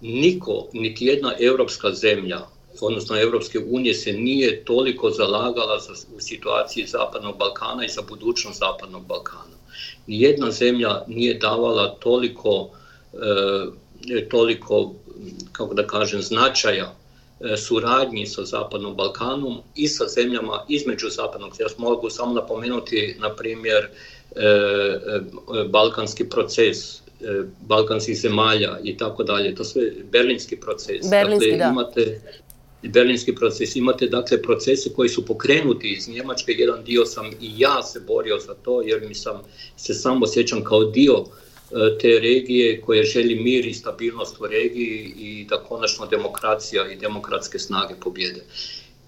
niko, 0.00 0.68
niti 0.72 1.06
jedna 1.06 1.34
evropska 1.40 1.92
zemlja, 1.92 2.40
odnosno 2.80 3.20
Evropske 3.20 3.58
unije 3.58 3.94
se 3.94 4.12
nije 4.12 4.64
toliko 4.64 5.10
zalagala 5.10 5.78
za, 5.80 5.92
u 6.16 6.20
situaciji 6.20 6.86
Zapadnog 6.86 7.38
Balkana 7.38 7.84
i 7.84 7.88
za 7.88 8.02
budućnost 8.08 8.58
Zapadnog 8.58 9.06
Balkana. 9.06 9.56
Nijedna 10.06 10.50
zemlja 10.50 11.04
nije 11.06 11.34
davala 11.34 11.88
toliko, 11.88 12.70
e, 14.16 14.28
toliko 14.28 14.94
kako 15.52 15.74
da 15.74 15.86
kažem, 15.86 16.22
značaja 16.22 17.00
E, 17.40 17.56
suradnji 17.56 18.26
sa 18.26 18.44
Zapadnom 18.44 18.96
Balkanom 18.96 19.62
i 19.74 19.88
sa 19.88 20.04
zemljama 20.08 20.64
između 20.68 21.08
Zapadnog. 21.08 21.52
Ja 21.58 21.66
mogu 21.78 22.10
samo 22.10 22.34
napomenuti, 22.34 23.16
na 23.18 23.34
primjer, 23.34 23.88
e, 24.36 24.44
e, 24.44 25.20
balkanski 25.68 26.28
proces 26.28 27.00
balkanskih 27.60 28.16
zemalja 28.16 28.78
i 28.84 28.96
tako 28.96 29.22
dalje. 29.22 29.54
To 29.54 29.64
sve 29.64 29.90
berlinski 30.12 30.56
proces. 30.56 31.10
Berlinski, 31.10 31.50
dakle, 31.50 31.64
da. 31.64 31.70
Imate, 31.70 32.20
berlinski 32.82 33.34
proces. 33.34 33.76
Imate 33.76 34.06
dakle 34.06 34.42
procese 34.42 34.90
koji 34.96 35.08
su 35.08 35.26
pokrenuti 35.26 35.92
iz 35.92 36.08
Njemačke, 36.08 36.52
jedan 36.52 36.84
dio 36.84 37.06
sam 37.06 37.26
i 37.26 37.52
ja 37.56 37.82
se 37.82 38.00
borio 38.00 38.38
za 38.38 38.54
to 38.54 38.82
jer 38.82 39.08
mi 39.08 39.14
sam 39.14 39.42
se 39.76 39.94
samo 39.94 40.24
osjećam 40.24 40.64
kao 40.64 40.84
dio 40.84 41.24
E, 41.70 41.98
te 41.98 42.18
regije 42.18 42.80
koje 42.80 43.04
želi 43.04 43.34
mir 43.34 43.66
i 43.66 43.74
stabilnost 43.74 44.40
u 44.40 44.46
regiji 44.46 45.12
i 45.18 45.46
da 45.48 45.56
konačno 45.56 46.06
demokracija 46.06 46.92
i 46.92 46.96
demokratske 46.96 47.58
snage 47.58 47.94
pobjede. 48.00 48.40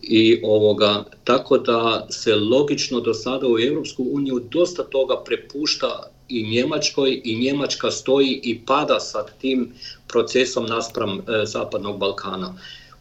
I 0.03 0.41
ovoga, 0.43 1.05
tako 1.25 1.59
da 1.59 2.07
se 2.11 2.35
logično 2.35 3.01
do 3.01 3.15
sada 3.15 3.47
u 3.49 3.59
Europsku 3.59 4.07
uniju 4.11 4.41
dosta 4.51 4.83
toga 4.83 5.23
prepušta 5.25 6.12
i 6.33 6.43
Njemačkoj 6.49 7.21
i 7.25 7.39
Njemačka 7.39 7.91
stoji 7.91 8.41
i 8.43 8.59
pada 8.67 9.01
sa 9.01 9.27
tim 9.41 9.75
procesom 10.09 10.67
naspram 10.67 11.19
e, 11.19 11.47
Zapadnog 11.47 11.99
Balkana. 11.99 12.55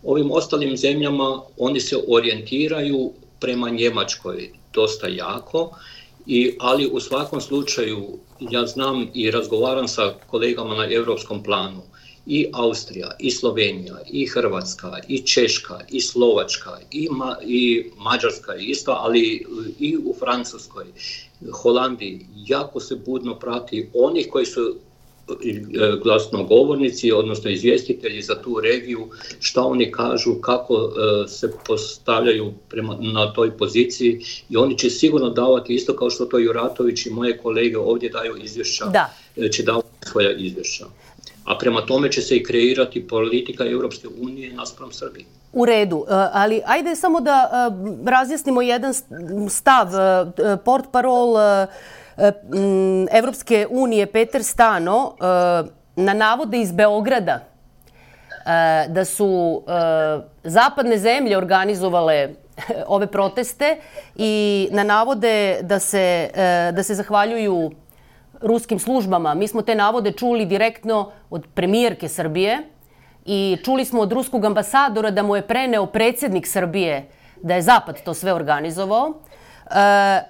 Ovim 0.03 0.31
ostalim 0.31 0.77
zemljama 0.77 1.41
oni 1.57 1.79
se 1.79 1.97
orijentiraju 2.07 3.11
prema 3.39 3.69
Njemačkoj 3.69 4.49
dosta 4.73 5.07
jako, 5.07 5.69
i, 6.27 6.55
ali 6.59 6.89
u 6.93 6.99
svakom 6.99 7.41
slučaju 7.41 8.19
ja 8.39 8.65
znam 8.65 9.07
i 9.13 9.31
razgovaram 9.31 9.87
sa 9.87 10.13
kolegama 10.27 10.75
na 10.75 10.93
europskom 10.93 11.43
planu, 11.43 11.81
i 12.25 12.47
Austrija, 12.53 13.11
i 13.19 13.31
Slovenija, 13.31 13.95
i 14.11 14.25
Hrvatska, 14.25 14.99
i 15.07 15.19
Češka, 15.19 15.79
i 15.89 16.01
Slovačka, 16.01 16.77
i, 16.91 17.07
Ma, 17.11 17.37
i 17.45 17.85
Mađarska 17.97 18.55
isto, 18.55 18.91
ali 18.91 19.45
i 19.79 19.97
u 19.97 20.15
Francuskoj, 20.19 20.85
Holandiji, 21.51 22.25
jako 22.35 22.79
se 22.79 22.95
budno 22.95 23.39
prati 23.39 23.89
onih 23.93 24.27
koji 24.31 24.45
su 24.45 24.75
E, 25.29 25.97
glasnogovornici, 26.03 27.11
odnosno 27.11 27.49
izvjestitelji 27.49 28.21
za 28.21 28.41
tu 28.41 28.59
regiju, 28.59 29.07
šta 29.39 29.61
oni 29.61 29.91
kažu, 29.91 30.35
kako 30.35 30.75
e, 30.75 31.27
se 31.27 31.51
postavljaju 31.67 32.53
prema, 32.69 32.97
na 32.99 33.33
toj 33.33 33.57
poziciji 33.57 34.21
i 34.49 34.57
oni 34.57 34.77
će 34.77 34.89
sigurno 34.89 35.29
davati, 35.29 35.73
isto 35.73 35.95
kao 35.95 36.09
što 36.09 36.25
to 36.25 36.37
Juratović 36.37 37.05
i 37.05 37.09
moje 37.09 37.37
kolege 37.37 37.77
ovdje 37.77 38.09
daju 38.09 38.37
izvješća, 38.43 38.85
da. 38.85 39.13
E, 39.37 39.51
će 39.51 39.63
davati 39.63 39.87
svoja 40.11 40.31
izvješća. 40.31 40.85
A 41.45 41.57
prema 41.57 41.81
tome 41.81 42.11
će 42.11 42.21
se 42.21 42.35
i 42.35 42.43
kreirati 42.43 43.07
politika 43.07 43.65
Europske 43.65 44.07
unije 44.21 44.53
naspram 44.53 44.91
Srbije. 44.91 45.25
U 45.53 45.65
redu, 45.65 46.05
ali 46.09 46.61
ajde 46.65 46.95
samo 46.95 47.21
da 47.21 47.49
razjasnimo 48.05 48.61
jedan 48.61 48.93
stav. 49.49 49.87
Port 50.65 50.85
parol 50.91 51.35
E, 52.17 52.31
Evropske 53.11 53.67
unije 53.69 54.05
Peter 54.05 54.43
Stano 54.43 55.13
e, 55.19 55.23
na 55.95 56.13
navode 56.13 56.61
iz 56.61 56.71
Beograda 56.71 57.39
da 58.87 59.05
su 59.05 59.63
zapadne 60.43 60.97
zemlje 60.97 61.37
organizovale 61.37 62.29
ove 62.87 63.07
proteste 63.07 63.77
i 64.15 64.67
na 64.71 64.83
navode 64.83 65.59
da 65.61 65.79
se, 65.79 66.29
da 66.73 66.83
se 66.83 66.95
zahvaljuju 66.95 67.71
ruskim 68.41 68.79
službama. 68.79 69.33
Mi 69.33 69.47
smo 69.47 69.61
te 69.61 69.75
navode 69.75 70.11
čuli 70.11 70.45
direktno 70.45 71.11
od 71.29 71.47
premijerke 71.53 72.07
Srbije 72.07 72.57
i 73.25 73.57
čuli 73.65 73.85
smo 73.85 74.01
od 74.01 74.11
ruskog 74.11 74.45
ambasadora 74.45 75.11
da 75.11 75.23
mu 75.23 75.35
je 75.35 75.47
preneo 75.47 75.85
predsednik 75.85 76.47
Srbije 76.47 77.09
da 77.41 77.55
je 77.55 77.61
Zapad 77.61 78.03
to 78.03 78.13
sve 78.13 78.33
organizovao. 78.33 79.13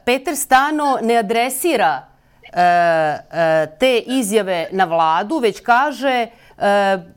Peter 0.05 0.35
Stano 0.35 0.97
ne 1.01 1.17
adresira 1.17 2.07
te 3.79 3.97
izjave 4.05 4.67
na 4.71 4.85
vladu, 4.85 5.37
već 5.37 5.59
kaže 5.59 6.27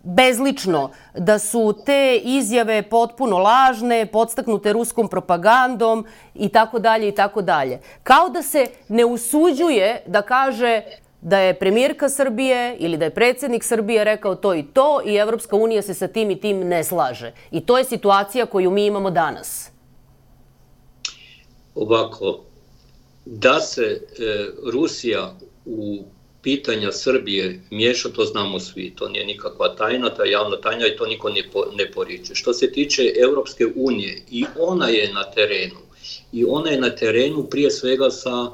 bezlično 0.02 0.90
da 1.14 1.38
su 1.38 1.74
te 1.86 2.20
izjave 2.24 2.82
potpuno 2.82 3.38
lažne, 3.38 4.06
podstaknute 4.06 4.72
ruskom 4.72 5.08
propagandom 5.08 6.06
i 6.34 6.48
tako 6.48 6.78
dalje 6.78 7.08
i 7.08 7.12
tako 7.12 7.42
dalje. 7.42 7.80
Kao 8.02 8.28
da 8.28 8.42
se 8.42 8.66
ne 8.88 9.04
usuđuje 9.04 10.02
da 10.06 10.22
kaže 10.22 10.82
da 11.20 11.38
je 11.38 11.58
premijerka 11.58 12.08
Srbije 12.08 12.76
ili 12.78 12.96
da 12.96 13.04
je 13.04 13.14
predsednik 13.14 13.64
Srbije 13.64 14.04
rekao 14.04 14.34
to 14.34 14.54
i 14.54 14.62
to 14.62 15.00
i 15.06 15.14
Evropska 15.14 15.56
unija 15.56 15.82
se 15.82 15.94
sa 15.94 16.08
tim 16.08 16.30
i 16.30 16.40
tim 16.40 16.58
ne 16.58 16.84
slaže. 16.84 17.32
I 17.50 17.60
to 17.60 17.78
je 17.78 17.84
situacija 17.84 18.46
koju 18.46 18.70
mi 18.70 18.86
imamo 18.86 19.10
danas. 19.10 19.70
Ovako, 21.74 22.40
da 23.24 23.60
se 23.60 23.82
e, 23.82 24.00
Rusija 24.72 25.32
u 25.66 26.04
pitanja 26.44 26.92
Srbije 26.92 27.60
miješa, 27.70 28.08
to 28.08 28.24
znamo 28.24 28.60
svi, 28.60 28.92
to 28.96 29.08
nije 29.08 29.26
nikakva 29.26 29.74
tajna, 29.76 30.10
to 30.10 30.24
je 30.24 30.30
javna 30.30 30.56
tajna 30.56 30.86
i 30.86 30.96
to 30.96 31.06
niko 31.06 31.30
ne, 31.30 31.42
po, 31.52 31.64
ne 31.74 31.90
poriče. 31.90 32.34
Što 32.34 32.52
se 32.52 32.72
tiče 32.72 33.12
Europske 33.16 33.66
unije, 33.74 34.22
i 34.30 34.44
ona 34.58 34.88
je 34.88 35.12
na 35.12 35.24
terenu, 35.30 35.80
i 36.32 36.44
ona 36.48 36.70
je 36.70 36.80
na 36.80 36.90
terenu 36.90 37.46
prije 37.50 37.70
svega 37.70 38.10
sa, 38.10 38.50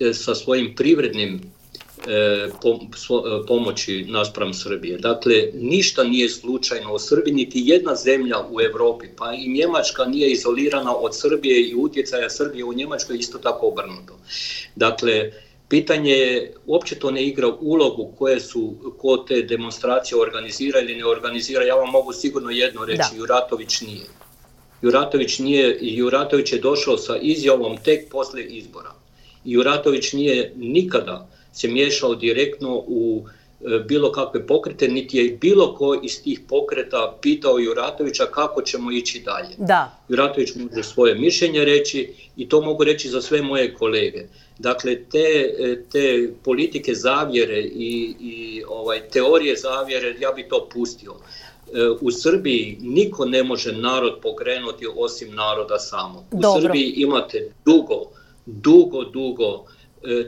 e, 0.00 0.12
sa 0.12 0.34
svojim 0.34 0.74
privrednim 0.76 1.40
e, 2.06 2.48
pomoći 3.46 4.04
naspram 4.08 4.54
Srbije. 4.54 4.98
Dakle, 4.98 5.34
ništa 5.54 6.04
nije 6.04 6.28
slučajno 6.28 6.94
u 6.94 6.98
Srbiji, 6.98 7.34
niti 7.34 7.62
jedna 7.64 7.94
zemlja 7.94 8.36
u 8.50 8.60
Evropi, 8.60 9.06
pa 9.16 9.32
i 9.32 9.48
Njemačka 9.48 10.04
nije 10.04 10.32
izolirana 10.32 10.96
od 10.96 11.16
Srbije 11.16 11.68
i 11.68 11.74
utjecaja 11.74 12.30
Srbije 12.30 12.64
u 12.64 12.72
Njemačkoj 12.72 13.16
isto 13.16 13.38
tako 13.38 13.66
obrnuto. 13.66 14.18
Dakle, 14.76 15.32
Pitanje 15.68 16.12
je, 16.12 16.54
uopće 16.66 16.94
to 16.94 17.10
ne 17.10 17.26
igra 17.26 17.48
ulogu 17.60 18.12
koje 18.18 18.40
su, 18.40 18.74
ko 18.98 19.16
te 19.16 19.42
demonstracije 19.42 20.20
organizira 20.20 20.80
ili 20.80 20.96
ne 20.96 21.06
organizira. 21.06 21.64
Ja 21.64 21.74
vam 21.74 21.90
mogu 21.90 22.12
sigurno 22.12 22.50
jedno 22.50 22.84
reći, 22.84 23.10
da. 23.12 23.16
Juratović 23.16 23.80
nije. 23.80 24.06
Juratović 24.82 25.38
nije, 25.38 25.78
Juratović 25.80 26.52
je 26.52 26.58
došao 26.58 26.98
sa 26.98 27.16
izjavom 27.16 27.76
tek 27.76 28.10
posle 28.10 28.44
izbora. 28.44 28.92
Juratović 29.44 30.12
nije 30.12 30.52
nikada 30.56 31.28
se 31.52 31.68
miješao 31.68 32.14
direktno 32.14 32.84
u 32.86 33.26
bilo 33.88 34.12
kakve 34.12 34.46
pokrete, 34.46 34.88
niti 34.88 35.16
je 35.16 35.36
bilo 35.40 35.74
ko 35.74 36.00
iz 36.02 36.22
tih 36.22 36.40
pokreta 36.48 37.18
pitao 37.22 37.58
Juratovića 37.58 38.26
kako 38.26 38.62
ćemo 38.62 38.92
ići 38.92 39.20
dalje. 39.20 39.54
Da. 39.58 39.98
Juratović 40.08 40.54
može 40.54 40.82
svoje 40.82 41.14
mišljenje 41.14 41.64
reći 41.64 42.12
i 42.36 42.48
to 42.48 42.60
mogu 42.60 42.84
reći 42.84 43.08
za 43.08 43.22
sve 43.22 43.42
moje 43.42 43.74
kolege. 43.74 44.24
Dakle, 44.58 44.96
te, 45.04 45.54
te 45.92 46.30
politike 46.44 46.94
zavjere 46.94 47.60
i, 47.60 48.14
i 48.20 48.62
ovaj, 48.68 49.00
teorije 49.08 49.56
zavjere, 49.56 50.16
ja 50.20 50.32
bi 50.32 50.48
to 50.48 50.68
pustio. 50.72 51.14
E, 51.74 51.88
u 52.00 52.10
Srbiji 52.10 52.78
niko 52.80 53.24
ne 53.24 53.42
može 53.42 53.72
narod 53.72 54.18
pokrenuti 54.22 54.86
osim 54.96 55.34
naroda 55.34 55.78
samo. 55.78 56.24
U 56.32 56.40
Dobro. 56.40 56.62
Srbiji 56.62 56.92
imate 56.96 57.50
dugo, 57.64 58.02
dugo, 58.46 59.04
dugo 59.04 59.64
e, 59.64 59.77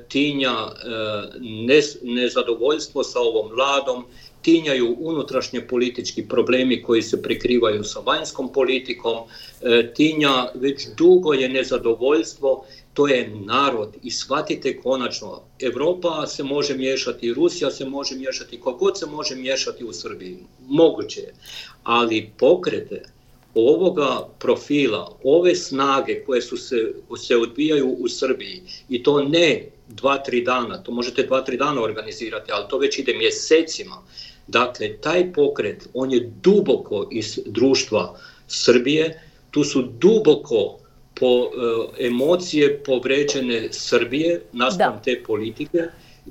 tinja 0.08 0.68
e, 0.68 1.90
nezadovoljstvo 2.02 3.04
sa 3.04 3.20
ovom 3.20 3.50
vladom, 3.52 4.04
tinjaju 4.42 4.96
unutrašnje 4.98 5.60
politički 5.60 6.28
problemi 6.28 6.82
koji 6.82 7.02
se 7.02 7.22
prekrivaju 7.22 7.84
sa 7.84 8.00
vanjskom 8.00 8.52
politikom, 8.52 9.16
tinja 9.94 10.48
već 10.54 10.86
dugo 10.96 11.32
je 11.32 11.48
nezadovoljstvo 11.48 12.64
to 12.94 13.08
je 13.08 13.28
narod 13.28 13.96
i 14.02 14.10
shvatite 14.10 14.80
konačno, 14.80 15.40
Evropa 15.60 16.26
se 16.26 16.42
može 16.42 16.74
miješati, 16.76 17.34
Rusija 17.34 17.70
se 17.70 17.84
može 17.84 18.14
miješati, 18.14 18.60
kogod 18.60 18.98
se 18.98 19.06
može 19.06 19.36
miješati 19.36 19.84
u 19.84 19.92
Srbiji, 19.92 20.36
moguće 20.68 21.20
je, 21.20 21.34
ali 21.82 22.30
pokrete 22.38 23.02
ovoga 23.54 24.28
profila, 24.38 25.16
ove 25.24 25.54
snage 25.54 26.24
koje 26.26 26.42
su 26.42 26.56
se, 26.56 26.92
se 27.18 27.36
odbijaju 27.36 27.88
u 27.88 28.08
Srbiji 28.08 28.62
i 28.88 29.02
to 29.02 29.22
ne 29.24 29.66
dva, 29.88 30.18
tri 30.18 30.44
dana, 30.44 30.82
to 30.82 30.92
možete 30.92 31.22
dva, 31.22 31.42
tri 31.44 31.56
dana 31.56 31.82
organizirati, 31.82 32.52
ali 32.52 32.64
to 32.68 32.78
već 32.78 32.98
ide 32.98 33.14
mjesecima. 33.14 33.96
Dakle, 34.46 34.96
taj 34.96 35.32
pokret, 35.32 35.88
on 35.94 36.12
je 36.12 36.32
duboko 36.42 37.08
iz 37.10 37.38
društva 37.46 38.18
Srbije, 38.48 39.22
tu 39.50 39.64
su 39.64 39.82
duboko 39.82 40.78
po 41.14 41.50
e, 41.98 42.06
emocije 42.06 42.82
povređene 42.84 43.68
Srbije 43.70 44.42
naspram 44.52 45.00
te 45.04 45.22
politike 45.26 45.82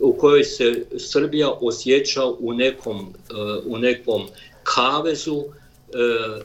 u 0.02 0.14
kojoj 0.14 0.44
se 0.44 0.86
Srbija 0.98 1.52
osjeća 1.62 2.26
u 2.26 2.54
nekom, 2.54 3.14
e, 3.30 3.34
u 3.66 3.78
nekom 3.78 4.28
kavezu 4.64 5.44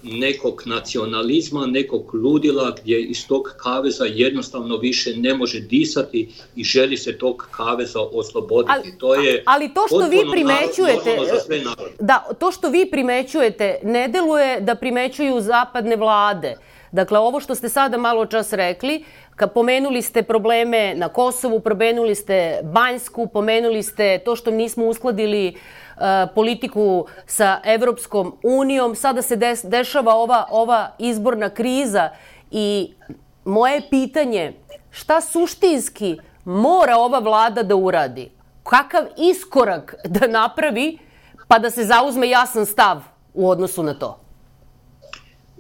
nekog 0.03 0.63
nacionalizma, 0.67 1.67
nekog 1.67 2.15
ludila 2.15 2.75
gdje 2.83 3.03
iz 3.03 3.27
tog 3.27 3.55
kaveza 3.57 4.05
jednostavno 4.05 4.77
više 4.77 5.17
ne 5.17 5.35
može 5.35 5.61
disati 5.61 6.29
i 6.57 6.65
želi 6.65 6.97
se 6.97 7.19
tog 7.19 7.49
kaveza 7.51 8.01
osloboditi. 8.01 8.73
Ali, 8.73 8.99
to 8.99 9.15
je 9.15 9.43
ali 9.47 9.75
to 9.75 9.87
što 9.89 10.09
vi 10.09 10.21
primećujete, 10.33 11.19
da, 12.01 12.25
to 12.39 12.53
što 12.53 12.69
vi 12.69 12.91
primećujete 12.91 13.79
ne 13.83 14.09
deluje 14.09 14.61
da 14.61 14.75
primećuju 14.75 15.41
zapadne 15.41 15.97
vlade. 15.97 16.57
Dakle, 16.93 17.19
ovo 17.19 17.41
što 17.41 17.55
ste 17.55 17.69
sada 17.69 17.99
malo 17.99 18.27
čas 18.27 18.53
rekli, 18.53 19.05
kad 19.37 19.53
pomenuli 19.53 20.03
ste 20.03 20.23
probleme 20.23 20.95
na 20.95 21.09
Kosovu, 21.09 21.61
pomenuli 21.61 22.15
ste 22.15 22.61
Banjsku, 22.63 23.27
pomenuli 23.27 23.83
ste 23.83 24.19
to 24.19 24.37
što 24.37 24.51
nismo 24.51 24.87
uskladili 24.87 25.55
politiku 26.35 27.07
sa 27.27 27.61
Evropskom 27.65 28.37
unijom, 28.43 28.95
sada 28.95 29.23
se 29.23 29.37
des, 29.37 29.65
dešava 29.65 30.15
ova, 30.15 30.47
ova 30.51 30.91
izborna 30.99 31.51
kriza 31.51 32.11
i 32.51 32.93
moje 33.45 33.83
pitanje, 33.91 34.53
šta 34.91 35.21
suštinski 35.21 36.17
mora 36.45 36.97
ova 36.97 37.19
vlada 37.19 37.63
da 37.63 37.77
uradi? 37.77 38.31
Kakav 38.63 39.05
iskorak 39.19 39.95
da 40.05 40.27
napravi 40.27 40.99
pa 41.49 41.59
da 41.59 41.71
se 41.71 41.85
zauzme 41.85 42.29
jasan 42.29 42.67
stav 42.67 43.03
u 43.35 43.49
odnosu 43.49 43.83
na 43.83 43.95
to? 43.95 44.25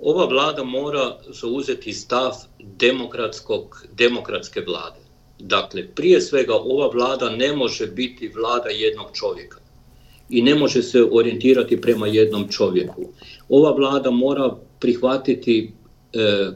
ova 0.04 0.26
vlada 0.26 0.64
mora 0.64 1.16
zauzeti 1.28 1.92
stav 1.92 2.36
demokratskog, 2.58 3.86
demokratske 3.92 4.60
vlade. 4.60 5.00
Dakle, 5.38 5.86
prije 5.94 6.20
svega 6.20 6.54
ova 6.54 6.88
vlada 6.88 7.30
ne 7.30 7.52
može 7.52 7.86
biti 7.86 8.28
vlada 8.28 8.68
jednog 8.68 9.06
čovjeka 9.12 9.63
i 10.28 10.42
ne 10.42 10.54
može 10.54 10.82
se 10.82 11.04
orijentirati 11.12 11.80
prema 11.80 12.06
jednom 12.06 12.48
čovjeku. 12.48 13.04
Ova 13.48 13.70
vlada 13.70 14.10
mora 14.10 14.56
prihvatiti 14.80 15.72
e, 16.12 16.18
e, 16.20 16.52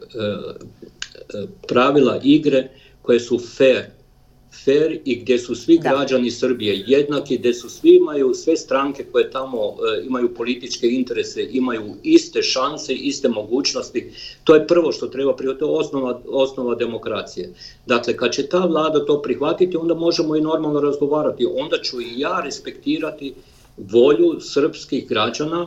pravila 1.68 2.20
igre 2.22 2.68
koje 3.02 3.20
su 3.20 3.38
fair, 3.38 3.84
fair 4.64 4.98
i 5.04 5.16
gdje 5.16 5.38
su 5.38 5.54
svi 5.54 5.78
da. 5.78 5.90
građani 5.90 6.30
Srbije 6.30 6.84
jednaki, 6.86 7.38
gdje 7.38 7.54
su 7.54 7.68
svi 7.70 7.94
imaju, 7.94 8.34
sve 8.34 8.56
stranke 8.56 9.04
koje 9.12 9.30
tamo 9.30 9.58
e, 9.58 10.06
imaju 10.06 10.34
političke 10.34 10.88
interese, 10.88 11.48
imaju 11.50 11.94
iste 12.02 12.42
šanse, 12.42 12.94
iste 12.94 13.28
mogućnosti. 13.28 14.10
To 14.44 14.54
je 14.54 14.66
prvo 14.66 14.92
što 14.92 15.06
treba 15.06 15.36
prihvatiti, 15.36 15.60
to 15.60 15.66
je 15.66 15.78
osnova, 15.78 16.20
osnova 16.28 16.74
demokracije. 16.74 17.52
Dakle, 17.86 18.16
kad 18.16 18.32
će 18.32 18.46
ta 18.46 18.64
vlada 18.64 19.04
to 19.04 19.22
prihvatiti, 19.22 19.76
onda 19.76 19.94
možemo 19.94 20.36
i 20.36 20.40
normalno 20.40 20.80
razgovarati. 20.80 21.46
Onda 21.46 21.78
ću 21.82 22.00
i 22.00 22.20
ja 22.20 22.40
respektirati 22.44 23.34
volju 23.78 24.40
srpskih 24.40 25.08
građana, 25.08 25.66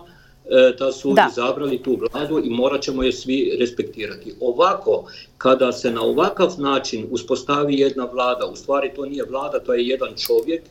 E, 0.51 0.75
da 0.79 0.91
su 0.91 1.13
da. 1.13 1.27
izabrali 1.31 1.83
tu 1.83 1.99
vladu 2.01 2.41
i 2.43 2.49
morat 2.49 2.81
ćemo 2.81 3.03
je 3.03 3.11
svi 3.11 3.55
respektirati. 3.59 4.33
Ovako, 4.39 5.05
kada 5.37 5.71
se 5.71 5.91
na 5.91 6.01
ovakav 6.01 6.53
način 6.57 7.07
uspostavi 7.11 7.79
jedna 7.79 8.05
vlada, 8.05 8.45
u 8.45 8.55
stvari 8.55 8.91
to 8.95 9.05
nije 9.05 9.23
vlada, 9.29 9.59
to 9.59 9.73
je 9.73 9.87
jedan 9.87 10.09
čovjek 10.17 10.61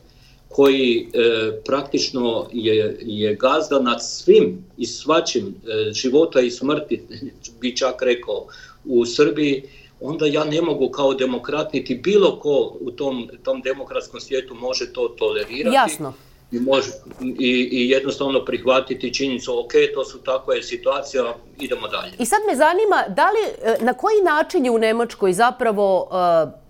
koji 0.49 1.07
e, 1.13 1.51
praktično 1.65 2.47
je, 2.53 2.97
je 3.01 3.35
gazda 3.35 3.79
nad 3.79 3.97
svim 4.05 4.65
i 4.77 4.85
svačim 4.85 5.47
e, 5.47 5.91
života 5.93 6.41
i 6.41 6.51
smrti, 6.51 7.01
bi 7.61 7.75
čak 7.75 8.01
rekao, 8.01 8.47
u 8.85 9.05
Srbiji, 9.05 9.63
onda 9.99 10.25
ja 10.25 10.43
ne 10.43 10.61
mogu 10.61 10.89
kao 10.89 11.13
demokrat, 11.13 11.73
niti 11.73 11.95
bilo 11.95 12.39
ko 12.39 12.77
u 12.79 12.91
tom, 12.91 13.29
tom 13.43 13.61
demokratskom 13.61 14.19
svijetu 14.19 14.55
može 14.55 14.93
to 14.93 15.07
tolerirati. 15.07 15.75
Jasno 15.75 16.13
I, 16.51 16.59
može, 16.59 16.91
i, 17.39 17.69
i 17.71 17.89
jednostavno 17.89 18.45
prihvatiti 18.45 19.13
činjenicu, 19.13 19.59
ok, 19.59 19.71
to 19.93 20.05
su 20.05 20.21
takva 20.21 20.55
je 20.55 20.63
situacija, 20.63 21.23
idemo 21.59 21.87
dalje. 21.87 22.13
I 22.19 22.25
sad 22.25 22.39
me 22.49 22.55
zanima, 22.55 23.03
da 23.07 23.25
li, 23.25 23.71
e, 23.73 23.77
na 23.85 23.93
koji 23.93 24.21
način 24.21 24.65
je 24.65 24.71
u 24.71 24.77
Nemačkoj 24.77 25.33
zapravo 25.33 26.09
uh, 26.11 26.61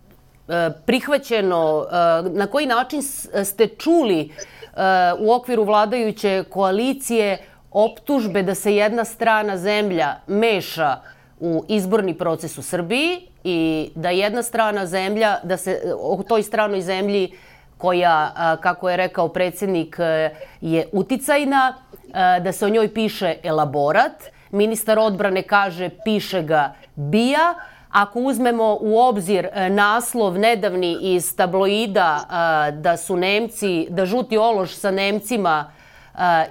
prihvaćeno, 0.86 1.88
na 2.32 2.48
koji 2.48 2.66
način 2.66 3.02
ste 3.46 3.68
čuli 3.68 4.30
u 5.20 5.34
okviru 5.34 5.64
vladajuće 5.64 6.44
koalicije 6.50 7.46
optužbe 7.72 8.44
da 8.44 8.56
se 8.56 8.76
jedna 8.76 9.06
strana 9.06 9.58
zemlja 9.58 10.16
meša 10.28 10.98
u 11.40 11.64
izborni 11.68 12.18
proces 12.18 12.58
u 12.58 12.62
Srbiji 12.62 13.28
i 13.44 13.90
da 13.96 14.10
jedna 14.10 14.44
strana 14.44 14.86
zemlja, 14.86 15.40
da 15.44 15.58
se 15.58 15.82
o 16.00 16.24
toj 16.28 16.44
stranoj 16.44 16.82
zemlji 16.82 17.32
koja, 17.82 18.58
kako 18.62 18.90
je 18.90 18.98
rekao 18.98 19.28
predsednik, 19.28 19.98
je 20.62 20.90
uticajna, 20.92 21.74
da 22.42 22.52
se 22.52 22.66
o 22.66 22.70
njoj 22.70 22.94
piše 22.94 23.36
elaborat. 23.44 24.24
Ministar 24.52 25.00
odbrane 25.00 25.44
kaže 25.44 25.90
piše 26.06 26.42
ga 26.42 26.74
bija. 26.96 27.54
Ako 27.92 28.20
uzmemo 28.20 28.78
u 28.82 29.00
obzir 29.00 29.48
naslov 29.70 30.38
nedavni 30.38 30.98
iz 31.02 31.36
tabloida 31.36 32.20
da 32.74 32.98
su 32.98 33.16
Nemci, 33.16 33.88
da 33.90 34.06
žuti 34.06 34.38
ološ 34.38 34.76
sa 34.76 34.92
Nemcima 34.92 35.72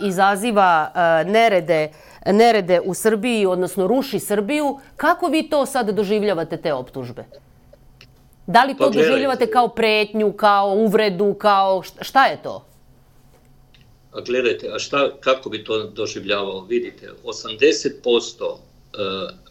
izaziva 0.01 0.91
nerede, 1.27 1.89
nerede 2.27 2.81
u 2.81 2.95
Srbiji, 2.95 3.47
odnosno 3.47 3.87
ruši 3.87 4.19
Srbiju, 4.19 4.79
kako 4.97 5.27
vi 5.27 5.43
to 5.49 5.67
sad 5.67 5.91
doživljavate 5.91 6.57
te 6.57 6.73
optužbe? 6.73 7.25
Da 8.51 8.65
li 8.65 8.75
to 8.75 8.85
pa, 8.85 8.91
doživljavate 8.91 9.47
kao 9.51 9.69
pretnju, 9.69 10.33
kao 10.33 10.75
uvredu, 10.75 11.35
kao 11.35 11.83
šta 12.01 12.27
je 12.27 12.43
to? 12.43 12.65
A 14.13 14.21
gledajte, 14.21 14.69
a 14.75 14.79
šta, 14.79 15.11
kako 15.21 15.51
bi 15.51 15.65
to 15.65 15.85
doživljavao? 15.85 16.61
Vidite, 16.61 17.11
80% 17.25 18.57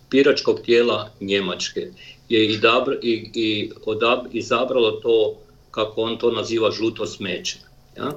piračkog 0.09 0.59
tijela 0.61 1.09
Njemačke 1.19 1.87
je 2.29 2.53
idabr, 2.53 2.93
i, 3.01 3.31
i 3.33 3.71
odab, 3.85 4.19
izabralo 4.31 4.91
to, 4.91 5.35
kako 5.71 6.01
on 6.01 6.17
to 6.17 6.31
naziva, 6.31 6.71
žuto 6.71 7.05
smeće. 7.05 7.57
Ja? 7.97 8.11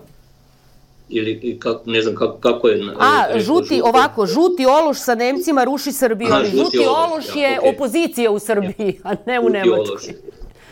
ili 1.09 1.59
kako, 1.61 1.91
ne 1.91 2.03
znam 2.03 2.15
kako, 2.15 2.39
kako 2.39 2.69
je... 2.69 2.81
A, 2.99 3.25
rekao, 3.27 3.41
žuti, 3.41 3.75
žuti, 3.75 3.83
ovako, 3.83 4.27
žuti 4.27 4.67
ološ 4.67 4.99
sa 4.99 5.15
Nemcima 5.15 5.65
ruši 5.65 5.93
Srbiju, 5.93 6.29
ali 6.33 6.47
žuti, 6.47 6.57
žuti 6.57 6.79
ološ, 6.79 7.13
ološ 7.13 7.37
je 7.37 7.43
ja, 7.43 7.61
okay. 7.61 7.75
opozicija 7.75 8.31
u 8.31 8.39
Srbiji, 8.39 9.01
a 9.05 9.15
ne 9.27 9.41
u 9.41 9.49
Nemačkoj. 9.49 10.15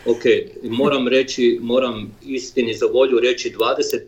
Ok, 0.05 0.23
moram 0.63 1.07
reći, 1.07 1.59
moram 1.61 2.15
istini 2.25 2.73
za 2.73 2.85
volju 2.85 3.19
reći 3.19 3.53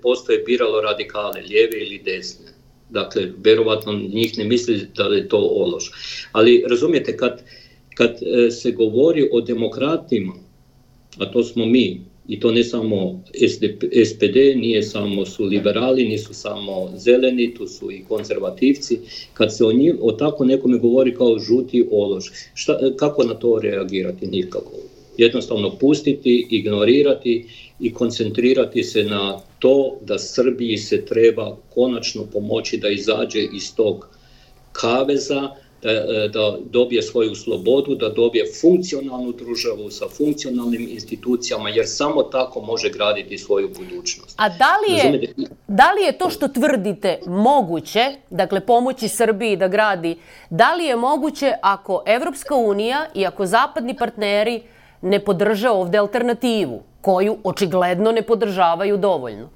20% 0.04 0.32
je 0.32 0.44
biralo 0.46 0.82
radikale, 0.82 1.42
lijeve 1.42 1.82
ili 1.82 2.02
desne. 2.06 2.46
Dakle, 2.90 3.32
verovatno 3.44 3.94
njih 3.94 4.38
ne 4.38 4.44
misli 4.44 4.88
da 4.96 5.04
je 5.04 5.30
to 5.30 5.38
ološ. 5.38 5.92
Ali 6.32 6.64
razumijete, 6.70 7.18
kad, 7.18 7.42
kad 7.96 8.10
e, 8.10 8.52
se 8.52 8.72
govori 8.72 9.30
o 9.32 9.42
demokratima, 9.42 10.34
a 11.18 11.32
to 11.32 11.44
smo 11.44 11.66
mi, 11.66 12.02
i 12.28 12.40
to 12.40 12.52
ne 12.52 12.64
samo 12.64 13.24
SDP, 13.48 13.84
SPD, 14.06 14.36
nije 14.56 14.84
samo 14.84 15.26
su 15.26 15.44
liberali, 15.44 16.06
nisu 16.06 16.34
samo 16.34 16.92
zeleni, 16.98 17.54
tu 17.54 17.68
su 17.68 17.92
i 17.92 18.04
konzervativci. 18.08 19.00
Kad 19.34 19.58
se 19.58 19.66
o, 19.66 19.72
njim, 19.74 19.98
o 20.02 20.12
tako 20.12 20.46
nekome 20.46 20.78
govori 20.78 21.16
kao 21.16 21.40
žuti 21.40 21.88
ološ, 21.92 22.32
šta, 22.54 22.80
kako 22.98 23.24
na 23.24 23.34
to 23.34 23.60
reagirati? 23.60 24.28
Nikako. 24.28 24.72
Jednostavno 25.17 25.76
pustiti, 25.80 26.47
ignorirati 26.49 27.45
i 27.80 27.93
koncentrirati 27.93 28.84
se 28.84 29.04
na 29.04 29.39
to 29.60 29.97
da 30.02 30.19
Srbiji 30.19 30.78
se 30.78 31.06
treba 31.06 31.58
konačno 31.73 32.26
pomoći 32.34 32.78
da 32.78 32.89
izađe 32.89 33.39
iz 33.54 33.76
tog 33.76 34.08
kaveza, 34.71 35.49
da, 35.84 35.91
e, 35.91 36.30
da 36.34 36.58
dobije 36.71 37.02
svoju 37.02 37.36
slobodu, 37.36 37.95
da 37.95 38.10
dobije 38.10 38.45
funkcionalnu 38.62 39.32
državu 39.32 39.89
sa 39.91 40.06
funkcionalnim 40.17 40.88
institucijama, 40.91 41.69
jer 41.69 41.86
samo 41.88 42.23
tako 42.23 42.62
može 42.62 42.89
graditi 42.89 43.38
svoju 43.38 43.69
budućnost. 43.78 44.36
A 44.38 44.49
da 44.49 44.78
li 44.78 44.97
je, 44.97 45.34
da 45.67 45.91
li 45.91 46.06
je 46.06 46.17
to 46.17 46.30
što 46.30 46.47
tvrdite 46.47 47.19
moguće, 47.28 48.15
dakle 48.30 48.65
pomoći 48.65 49.08
Srbiji 49.08 49.56
da 49.56 49.67
gradi, 49.67 50.15
da 50.49 50.76
li 50.76 50.86
je 50.86 50.95
moguće 50.95 51.54
ako 51.62 52.04
Evropska 52.06 52.56
unija 52.56 53.06
i 53.15 53.26
ako 53.26 53.45
zapadni 53.45 53.97
partneri 53.97 54.62
ne 55.04 55.20
podrže 55.20 55.70
ovde 55.70 55.98
alternativu, 55.98 56.82
koju 57.02 57.38
očigledno 57.44 58.12
ne 58.12 58.22
podržavaju 58.22 58.98
dovoljno? 58.98 59.50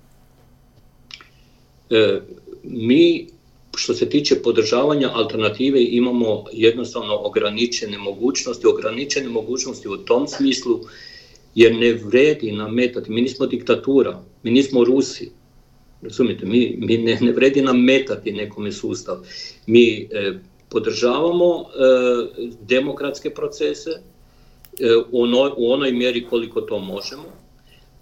E, 1.89 2.19
mi 2.63 3.27
što 3.75 3.93
se 3.93 4.09
tiče 4.09 4.35
podržavanja 4.43 5.09
alternative 5.13 5.83
imamo 5.83 6.43
jednostavno 6.53 7.15
ograničene 7.15 7.97
mogućnosti, 7.97 8.67
ograničene 8.67 9.29
mogućnosti 9.29 9.87
u 9.87 9.97
tom 9.97 10.27
smislu 10.27 10.79
jer 11.55 11.75
ne 11.75 11.93
vredi 11.93 12.51
nametati, 12.51 13.11
mi 13.11 13.21
nismo 13.21 13.45
diktatura, 13.45 14.19
mi 14.43 14.51
nismo 14.51 14.83
Rusi, 14.83 15.31
razumijete, 16.01 16.45
mi, 16.45 16.75
mi 16.77 16.97
ne, 16.97 17.17
ne 17.21 17.31
vredi 17.31 17.61
nametati 17.61 18.31
nekome 18.31 18.71
sustav. 18.71 19.17
Mi 19.65 20.09
e, 20.11 20.33
podržavamo 20.69 21.61
e, 21.61 21.65
demokratske 22.61 23.29
procese 23.29 23.91
u, 25.11 25.21
onoj, 25.21 25.51
u 25.57 25.71
onoj 25.71 25.91
mjeri 25.91 26.25
koliko 26.29 26.61
to 26.61 26.79
možemo, 26.79 27.23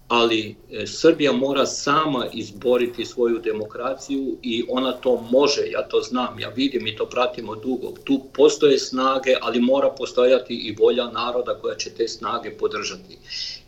ali 0.08 0.56
e, 0.70 0.86
Srbija 0.86 1.32
mora 1.32 1.66
sama 1.66 2.26
izboriti 2.32 3.04
svoju 3.04 3.38
demokraciju 3.38 4.36
i 4.42 4.64
ona 4.68 4.92
to 4.92 5.26
može, 5.30 5.70
ja 5.70 5.88
to 5.88 6.00
znam, 6.00 6.40
ja 6.40 6.48
vidim 6.48 6.86
i 6.86 6.96
to 6.96 7.06
pratimo 7.06 7.54
dugo. 7.54 7.92
Tu 8.04 8.20
postoje 8.32 8.78
snage, 8.78 9.34
ali 9.40 9.60
mora 9.60 9.90
postojati 9.98 10.54
i 10.54 10.76
volja 10.78 11.10
naroda 11.10 11.54
koja 11.54 11.74
će 11.76 11.90
te 11.90 12.08
snage 12.08 12.50
podržati. 12.50 13.18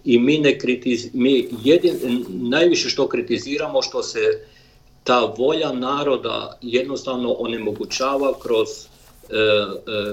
I 0.05 0.18
mi 0.18 0.38
ne 0.38 0.59
kritiz, 0.59 1.09
mi 1.12 1.49
jedin, 1.64 2.25
najviše 2.29 2.88
što 2.88 3.09
kritiziramo 3.09 3.83
što 3.83 4.03
se 4.03 4.47
ta 5.05 5.35
volja 5.38 5.73
naroda 5.73 6.59
jednostavno 6.62 7.33
onemogućava 7.33 8.38
kroz 8.42 8.68
e, 8.68 8.88
e, 8.88 8.98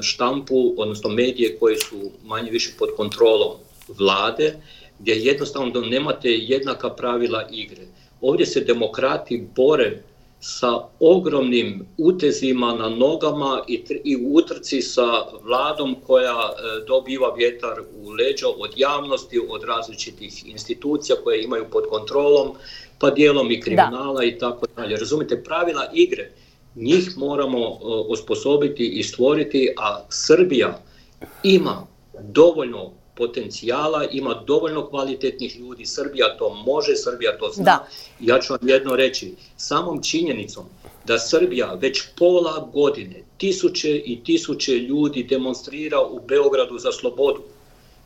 štampu, 0.02 0.74
odnosno 0.78 1.10
medije 1.10 1.58
koje 1.60 1.78
su 1.78 2.12
manje 2.24 2.52
više 2.52 2.72
pod 2.80 2.90
kontrolom 2.98 3.52
vlade, 3.88 4.56
gdje 5.00 5.14
jednostavno 5.14 5.82
nemate 5.82 6.30
jednaka 6.30 6.90
pravila 6.90 7.48
igre. 7.52 7.84
Ovdje 8.22 8.46
se 8.46 8.60
demokrati 8.60 9.48
bore 9.56 10.02
sa 10.40 10.80
ogromnim 11.00 11.88
utezima 11.98 12.76
na 12.76 12.90
nogama 12.90 13.64
i, 13.68 13.84
i 14.04 14.16
u 14.16 14.34
utrci 14.34 14.82
sa 14.82 15.08
vladom 15.44 15.96
koja 16.08 16.32
e, 16.32 16.86
dobiva 16.88 17.34
vjetar 17.34 17.82
u 17.98 18.10
leđa 18.10 18.48
od 18.48 18.72
javnosti, 18.76 19.40
od 19.50 19.64
različitih 19.64 20.48
institucija 20.48 21.16
koje 21.24 21.44
imaju 21.44 21.66
pod 21.72 21.84
kontrolom, 21.90 22.56
pa 23.00 23.10
dijelom 23.10 23.52
i 23.52 23.62
kriminala 23.62 24.20
da. 24.20 24.26
i 24.26 24.38
tako 24.38 24.66
dalje. 24.76 24.98
Razumite, 24.98 25.44
pravila 25.44 25.90
igre, 25.94 26.32
njih 26.76 27.18
moramo 27.18 27.60
e, 27.60 27.78
osposobiti 28.10 28.88
i 28.88 29.04
stvoriti, 29.04 29.74
a 29.78 30.06
Srbija 30.10 30.82
ima 31.44 31.88
dovoljno 32.20 32.92
potencijala, 33.16 34.06
ima 34.12 34.44
dovoljno 34.48 34.88
kvalitetnih 34.88 35.60
ljudi, 35.60 35.86
Srbija 35.86 36.38
to 36.38 36.54
može, 36.54 36.96
Srbija 36.96 37.38
to 37.38 37.52
zna. 37.54 37.64
Da. 37.64 37.88
Ja 38.20 38.40
ću 38.40 38.54
vam 38.54 38.70
jedno 38.70 38.96
reći, 38.96 39.34
samom 39.58 40.04
činjenicom 40.04 40.66
da 41.06 41.20
Srbija 41.20 41.74
već 41.74 42.04
pola 42.18 42.70
godine 42.74 43.24
tisuće 43.38 43.98
i 43.98 44.24
tisuće 44.24 44.76
ljudi 44.80 45.24
demonstrira 45.24 46.02
u 46.02 46.20
Beogradu 46.28 46.80
za 46.80 46.92
slobodu 46.92 47.42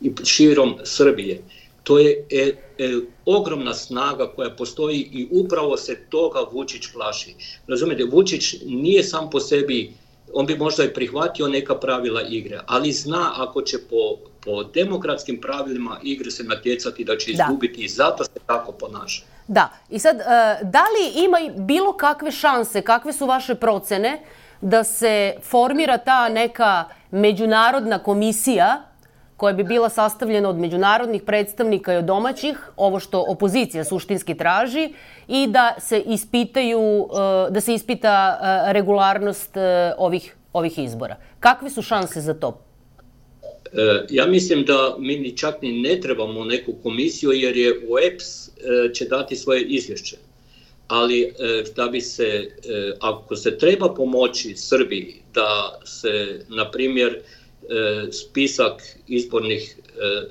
i 0.01 0.11
širom 0.23 0.75
Srbije, 0.83 1.41
to 1.89 1.99
je 1.99 2.25
e, 2.31 2.53
e, 2.77 2.99
ogromna 3.25 3.73
snaga 3.73 4.27
koja 4.35 4.49
postoji 4.49 4.99
i 4.99 5.27
upravo 5.31 5.77
se 5.77 5.95
toga 6.09 6.39
Vučić 6.51 6.87
plaši. 6.93 7.35
Razumete, 7.67 8.03
Vučić 8.03 8.55
nije 8.65 9.03
sam 9.03 9.29
po 9.29 9.39
sebi 9.39 9.93
on 10.33 10.45
bi 10.45 10.57
možda 10.57 10.83
i 10.83 10.93
prihvatio 10.93 11.47
neka 11.47 11.75
pravila 11.75 12.21
igre, 12.21 12.59
ali 12.65 12.91
zna 12.91 13.33
ako 13.35 13.61
će 13.61 13.77
po, 13.89 14.17
po 14.45 14.63
demokratskim 14.63 15.41
pravilima 15.41 15.99
igre 16.03 16.31
se 16.31 16.43
natjecati 16.43 17.03
da 17.03 17.17
će 17.17 17.31
izgubiti 17.31 17.77
da. 17.77 17.85
i 17.85 17.87
zato 17.87 18.23
se 18.23 18.39
tako 18.45 18.71
ponaša. 18.71 19.23
Da, 19.47 19.69
i 19.89 19.99
sad, 19.99 20.19
e, 20.19 20.23
da 20.63 20.83
li 20.83 21.23
ima 21.23 21.37
bilo 21.57 21.93
kakve 21.93 22.31
šanse, 22.31 22.81
kakve 22.81 23.13
su 23.13 23.25
vaše 23.25 23.55
procene 23.55 24.21
da 24.61 24.83
se 24.83 25.35
formira 25.43 25.97
ta 25.97 26.29
neka 26.29 26.85
međunarodna 27.11 27.99
komisija 27.99 28.88
koja 29.39 29.53
bi 29.53 29.63
bila 29.63 29.89
sastavljena 29.89 30.49
od 30.49 30.57
međunarodnih 30.59 31.21
predstavnika 31.23 31.93
i 31.93 31.97
od 31.97 32.05
domaćih, 32.05 32.57
ovo 32.77 32.99
što 32.99 33.21
opozicija 33.27 33.83
suštinski 33.83 34.35
traži, 34.37 34.89
i 35.27 35.47
da 35.47 35.75
se 35.79 35.99
ispitaju, 35.99 36.81
e, 36.81 37.51
da 37.51 37.61
se 37.61 37.73
ispita 37.73 38.13
e, 38.13 38.73
regularnost 38.73 39.57
e, 39.57 39.93
ovih, 39.97 40.35
ovih 40.53 40.79
izbora. 40.79 41.15
Kakve 41.39 41.69
su 41.69 41.81
šanse 41.81 42.21
za 42.21 42.33
to? 42.33 42.59
Ja 44.09 44.25
mislim 44.27 44.65
da 44.65 44.95
mi 44.99 45.15
ni 45.19 45.37
čak 45.37 45.61
ni 45.61 45.81
ne 45.81 45.99
trebamo 46.01 46.45
neku 46.45 46.73
komisiju 46.83 47.31
jer 47.31 47.57
je 47.57 47.73
UEPS 47.89 48.49
će 48.93 49.05
dati 49.05 49.35
svoje 49.35 49.61
izvješće. 49.61 50.17
ali 50.87 51.33
da 51.75 51.87
bi 51.87 52.01
se, 52.01 52.49
ako 52.99 53.35
se 53.35 53.57
treba 53.57 53.93
pomoći 53.93 54.55
Srbiji 54.55 55.21
da 55.33 55.79
se, 55.85 56.41
na 56.47 56.71
primjer, 56.71 57.19
spisak 58.11 58.97
izbornih 59.07 59.75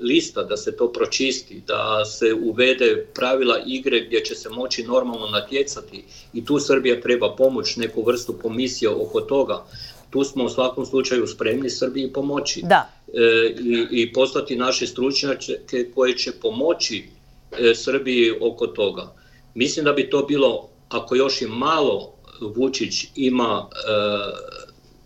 lista, 0.01 0.43
da 0.43 0.57
se 0.57 0.77
to 0.77 0.91
pročisti, 0.93 1.61
da 1.67 2.05
se 2.05 2.33
uvede 2.33 3.05
pravila 3.15 3.59
igre 3.65 4.05
gdje 4.05 4.23
će 4.25 4.35
se 4.35 4.49
moći 4.49 4.83
normalno 4.83 5.27
natjecati 5.27 6.03
i 6.33 6.45
tu 6.45 6.59
Srbija 6.59 7.01
treba 7.01 7.35
pomoć, 7.35 7.75
neku 7.75 8.03
vrstu 8.03 8.33
komisije 8.41 8.89
oko 8.89 9.21
toga. 9.21 9.63
Tu 10.09 10.23
smo 10.23 10.43
u 10.43 10.49
svakom 10.49 10.85
slučaju 10.85 11.27
spremni 11.27 11.69
Srbiji 11.69 12.13
pomoći 12.13 12.61
da. 12.63 12.89
i, 13.59 13.87
i 13.91 14.13
poslati 14.13 14.55
naše 14.55 14.87
stručnjake 14.87 15.53
koje 15.95 16.17
će 16.17 16.31
pomoći 16.31 17.03
Srbiji 17.75 18.31
oko 18.41 18.67
toga. 18.67 19.13
Mislim 19.53 19.85
da 19.85 19.93
bi 19.93 20.09
to 20.09 20.23
bilo, 20.23 20.69
ako 20.89 21.15
još 21.15 21.41
i 21.41 21.47
malo 21.47 22.13
Vučić 22.41 23.05
ima, 23.15 23.67
e, 23.71 23.79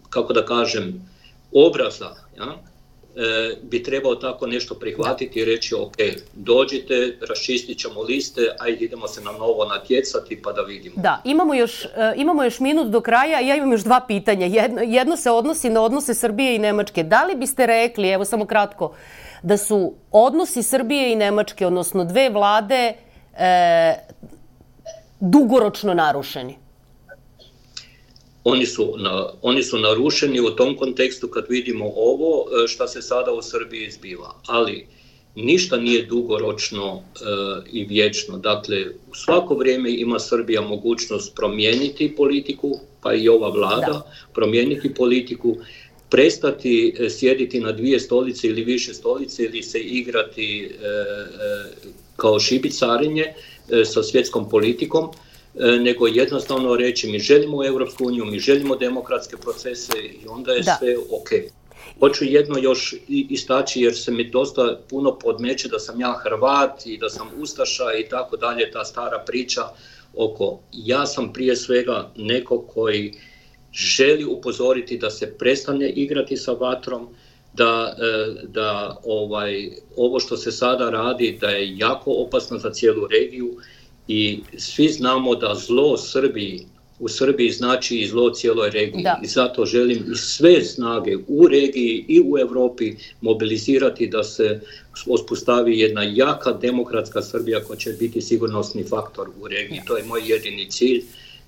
kako 0.10 0.34
da 0.34 0.46
kažem, 0.46 1.10
obraza, 1.52 2.16
e, 2.52 3.56
bi 3.62 3.84
trebao 3.84 4.16
tako 4.16 4.48
nešto 4.48 4.76
prihvatiti 4.76 5.40
i 5.40 5.46
reći 5.46 5.76
ok, 5.76 5.96
dođite, 6.34 7.18
raščistit 7.30 7.78
ćemo 7.78 8.02
liste, 8.02 8.42
ajde 8.60 8.86
idemo 8.86 9.08
se 9.08 9.22
na 9.22 9.32
novo 9.32 9.66
natjecati 9.66 10.42
pa 10.42 10.52
da 10.52 10.62
vidimo. 10.62 10.96
Da, 10.98 11.22
imamo 11.26 11.54
još, 11.54 11.86
e, 11.86 11.90
imamo 12.16 12.44
još 12.44 12.60
minut 12.60 12.88
do 12.88 13.02
kraja 13.02 13.40
ja 13.40 13.56
imam 13.56 13.72
još 13.72 13.84
dva 13.84 14.02
pitanja. 14.08 14.46
Jedno, 14.46 14.82
jedno 14.82 15.18
se 15.18 15.32
odnosi 15.32 15.70
na 15.70 15.82
odnose 15.82 16.14
Srbije 16.14 16.56
i 16.56 16.60
Nemačke. 16.60 17.04
Da 17.04 17.26
li 17.26 17.36
biste 17.36 17.66
rekli, 17.66 18.10
evo 18.10 18.26
samo 18.26 18.46
kratko, 18.46 18.96
da 19.44 19.58
su 19.58 19.94
odnosi 20.12 20.64
Srbije 20.64 21.12
i 21.12 21.16
Nemačke, 21.16 21.68
odnosno 21.68 22.06
dve 22.06 22.30
vlade, 22.30 22.94
e, 23.38 23.96
dugoročno 25.20 25.94
narušeni? 25.94 26.63
Oni 28.44 28.66
su, 28.66 28.94
na, 28.98 29.30
oni 29.42 29.64
su 29.64 29.78
narušeni 29.78 30.40
u 30.40 30.50
tom 30.50 30.78
kontekstu 30.78 31.28
kad 31.28 31.46
vidimo 31.50 31.92
ovo 31.96 32.46
e, 32.64 32.68
šta 32.68 32.88
se 32.88 33.02
sada 33.02 33.32
u 33.32 33.42
Srbiji 33.42 33.92
zbiva. 33.92 34.36
Ali 34.48 34.88
ništa 35.36 35.78
nije 35.78 36.06
dugoročno 36.06 36.96
e, 36.96 37.20
i 37.72 37.86
vječno. 37.86 38.38
Dakle, 38.38 38.86
u 39.12 39.16
svako 39.16 39.56
vrijeme 39.56 39.92
ima 39.92 40.20
Srbija 40.20 40.62
mogućnost 40.62 41.36
promijeniti 41.36 42.16
politiku, 42.16 42.80
pa 43.02 43.14
i 43.14 43.30
ova 43.30 43.50
vlada, 43.50 43.92
da. 43.92 44.12
promijeniti 44.34 44.94
politiku, 44.94 45.58
prestati 46.10 46.96
e, 47.00 47.10
sjediti 47.10 47.60
na 47.60 47.72
dvije 47.72 48.00
stolice 48.00 48.48
ili 48.48 48.64
više 48.64 48.94
stolice 48.94 49.44
ili 49.44 49.64
se 49.64 49.80
igrati 49.80 50.66
e, 50.66 50.88
e, 50.88 51.04
kao 52.16 52.40
šibicarenje, 52.40 53.34
E, 53.70 53.86
sa 53.86 54.04
svjetskom 54.04 54.50
politikom, 54.50 55.10
nego 55.56 56.08
jednostavno 56.08 56.76
reći 56.76 57.08
mi 57.08 57.20
želimo 57.20 57.66
Europsku 57.66 58.06
uniju, 58.06 58.26
mi 58.26 58.40
želimo 58.40 58.76
demokratske 58.76 59.38
procese 59.38 59.98
i 60.04 60.28
onda 60.28 60.52
je 60.52 60.62
da. 60.62 60.78
sve 60.80 60.98
ok. 60.98 61.30
Hoću 62.00 62.26
jedno 62.26 62.58
još 62.60 62.96
istaći 63.08 63.82
jer 63.82 63.96
se 63.96 64.12
mi 64.12 64.30
dosta 64.30 64.80
puno 64.90 65.20
podmeće 65.20 65.68
da 65.68 65.80
sam 65.80 66.00
ja 66.00 66.20
Hrvat 66.24 66.86
i 66.86 66.98
da 66.98 67.10
sam 67.10 67.28
Ustaša 67.40 67.94
i 68.00 68.10
tako 68.10 68.38
dalje, 68.38 68.72
ta 68.72 68.86
stara 68.86 69.24
priča 69.28 69.62
oko 70.16 70.60
ja 70.72 71.06
sam 71.06 71.34
prije 71.34 71.56
svega 71.56 72.12
neko 72.16 72.62
koji 72.62 73.14
želi 73.74 74.26
upozoriti 74.26 74.98
da 74.98 75.10
se 75.10 75.38
prestane 75.38 75.90
igrati 75.90 76.38
sa 76.38 76.52
vatrom, 76.52 77.08
da, 77.54 77.96
e, 78.00 78.34
da 78.48 78.98
ovaj, 79.04 79.70
ovo 79.96 80.20
što 80.20 80.38
se 80.38 80.52
sada 80.52 80.90
radi 80.90 81.38
da 81.42 81.50
je 81.50 81.78
jako 81.78 82.12
opasno 82.12 82.58
za 82.58 82.70
cijelu 82.70 83.08
regiju 83.08 83.58
i 84.08 84.40
svi 84.58 84.90
znamo 84.90 85.36
da 85.36 85.56
zlo 85.56 85.98
Srbiji 85.98 86.66
u 87.00 87.10
Srbiji 87.10 87.50
znači 87.50 87.98
i 87.98 88.08
zlo 88.08 88.30
cijeloj 88.30 88.70
regiji 88.70 89.04
da. 89.04 89.20
i 89.24 89.28
zato 89.28 89.66
želim 89.66 90.16
sve 90.16 90.64
snage 90.64 91.18
u 91.28 91.48
regiji 91.48 92.06
i 92.08 92.22
u 92.26 92.38
Europi 92.38 92.96
mobilizirati 93.22 94.08
da 94.08 94.24
se 94.24 94.60
uspostavi 95.06 95.80
jedna 95.80 96.04
jaka 96.04 96.52
demokratska 96.52 97.22
Srbija 97.22 97.64
koja 97.64 97.78
će 97.78 97.90
biti 98.00 98.22
sigurnosni 98.22 98.84
faktor 98.84 99.30
u 99.42 99.48
regiji. 99.48 99.82
To 99.88 99.98
je 99.98 100.04
moj 100.04 100.22
jedini 100.26 100.72
cilj 100.72 101.04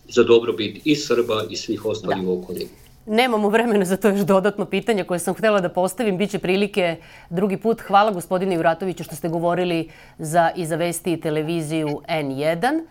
za 0.10 0.24
dobrobit 0.24 0.82
i 0.86 0.96
Srba 0.96 1.46
i 1.50 1.56
svih 1.56 1.86
ostalih 1.86 2.24
da. 2.24 2.85
Nemamo 3.06 3.50
vremena 3.50 3.86
za 3.86 3.98
to 3.98 4.10
još 4.10 4.20
dodatno 4.20 4.66
pitanje 4.66 5.04
koje 5.04 5.20
sam 5.20 5.34
htela 5.34 5.62
da 5.62 5.70
postavim. 5.70 6.18
Biće 6.18 6.40
prilike 6.40 6.96
drugi 7.30 7.58
put. 7.58 7.82
Hvala 7.82 8.12
gospodine 8.12 8.56
Juratoviću 8.56 9.04
što 9.04 9.16
ste 9.16 9.30
govorili 9.30 9.90
za 10.18 10.52
i 10.56 10.66
za 10.66 10.76
vesti 10.76 11.14
i 11.14 11.22
televiziju 11.22 12.02
N1. 12.08 12.84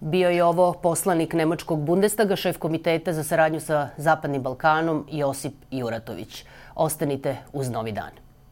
Bio 0.00 0.30
je 0.30 0.44
ovo 0.44 0.72
poslanik 0.72 1.32
Nemačkog 1.32 1.80
Bundestaga, 1.80 2.36
šef 2.36 2.58
komiteta 2.58 3.12
za 3.12 3.24
saradnju 3.24 3.60
sa 3.60 3.88
Zapadnim 3.96 4.42
Balkanom 4.42 5.06
Josip 5.10 5.54
Juratović. 5.70 6.44
Ostanite 6.74 7.36
uz 7.52 7.70
Novi 7.70 7.92
dan. 7.92 8.29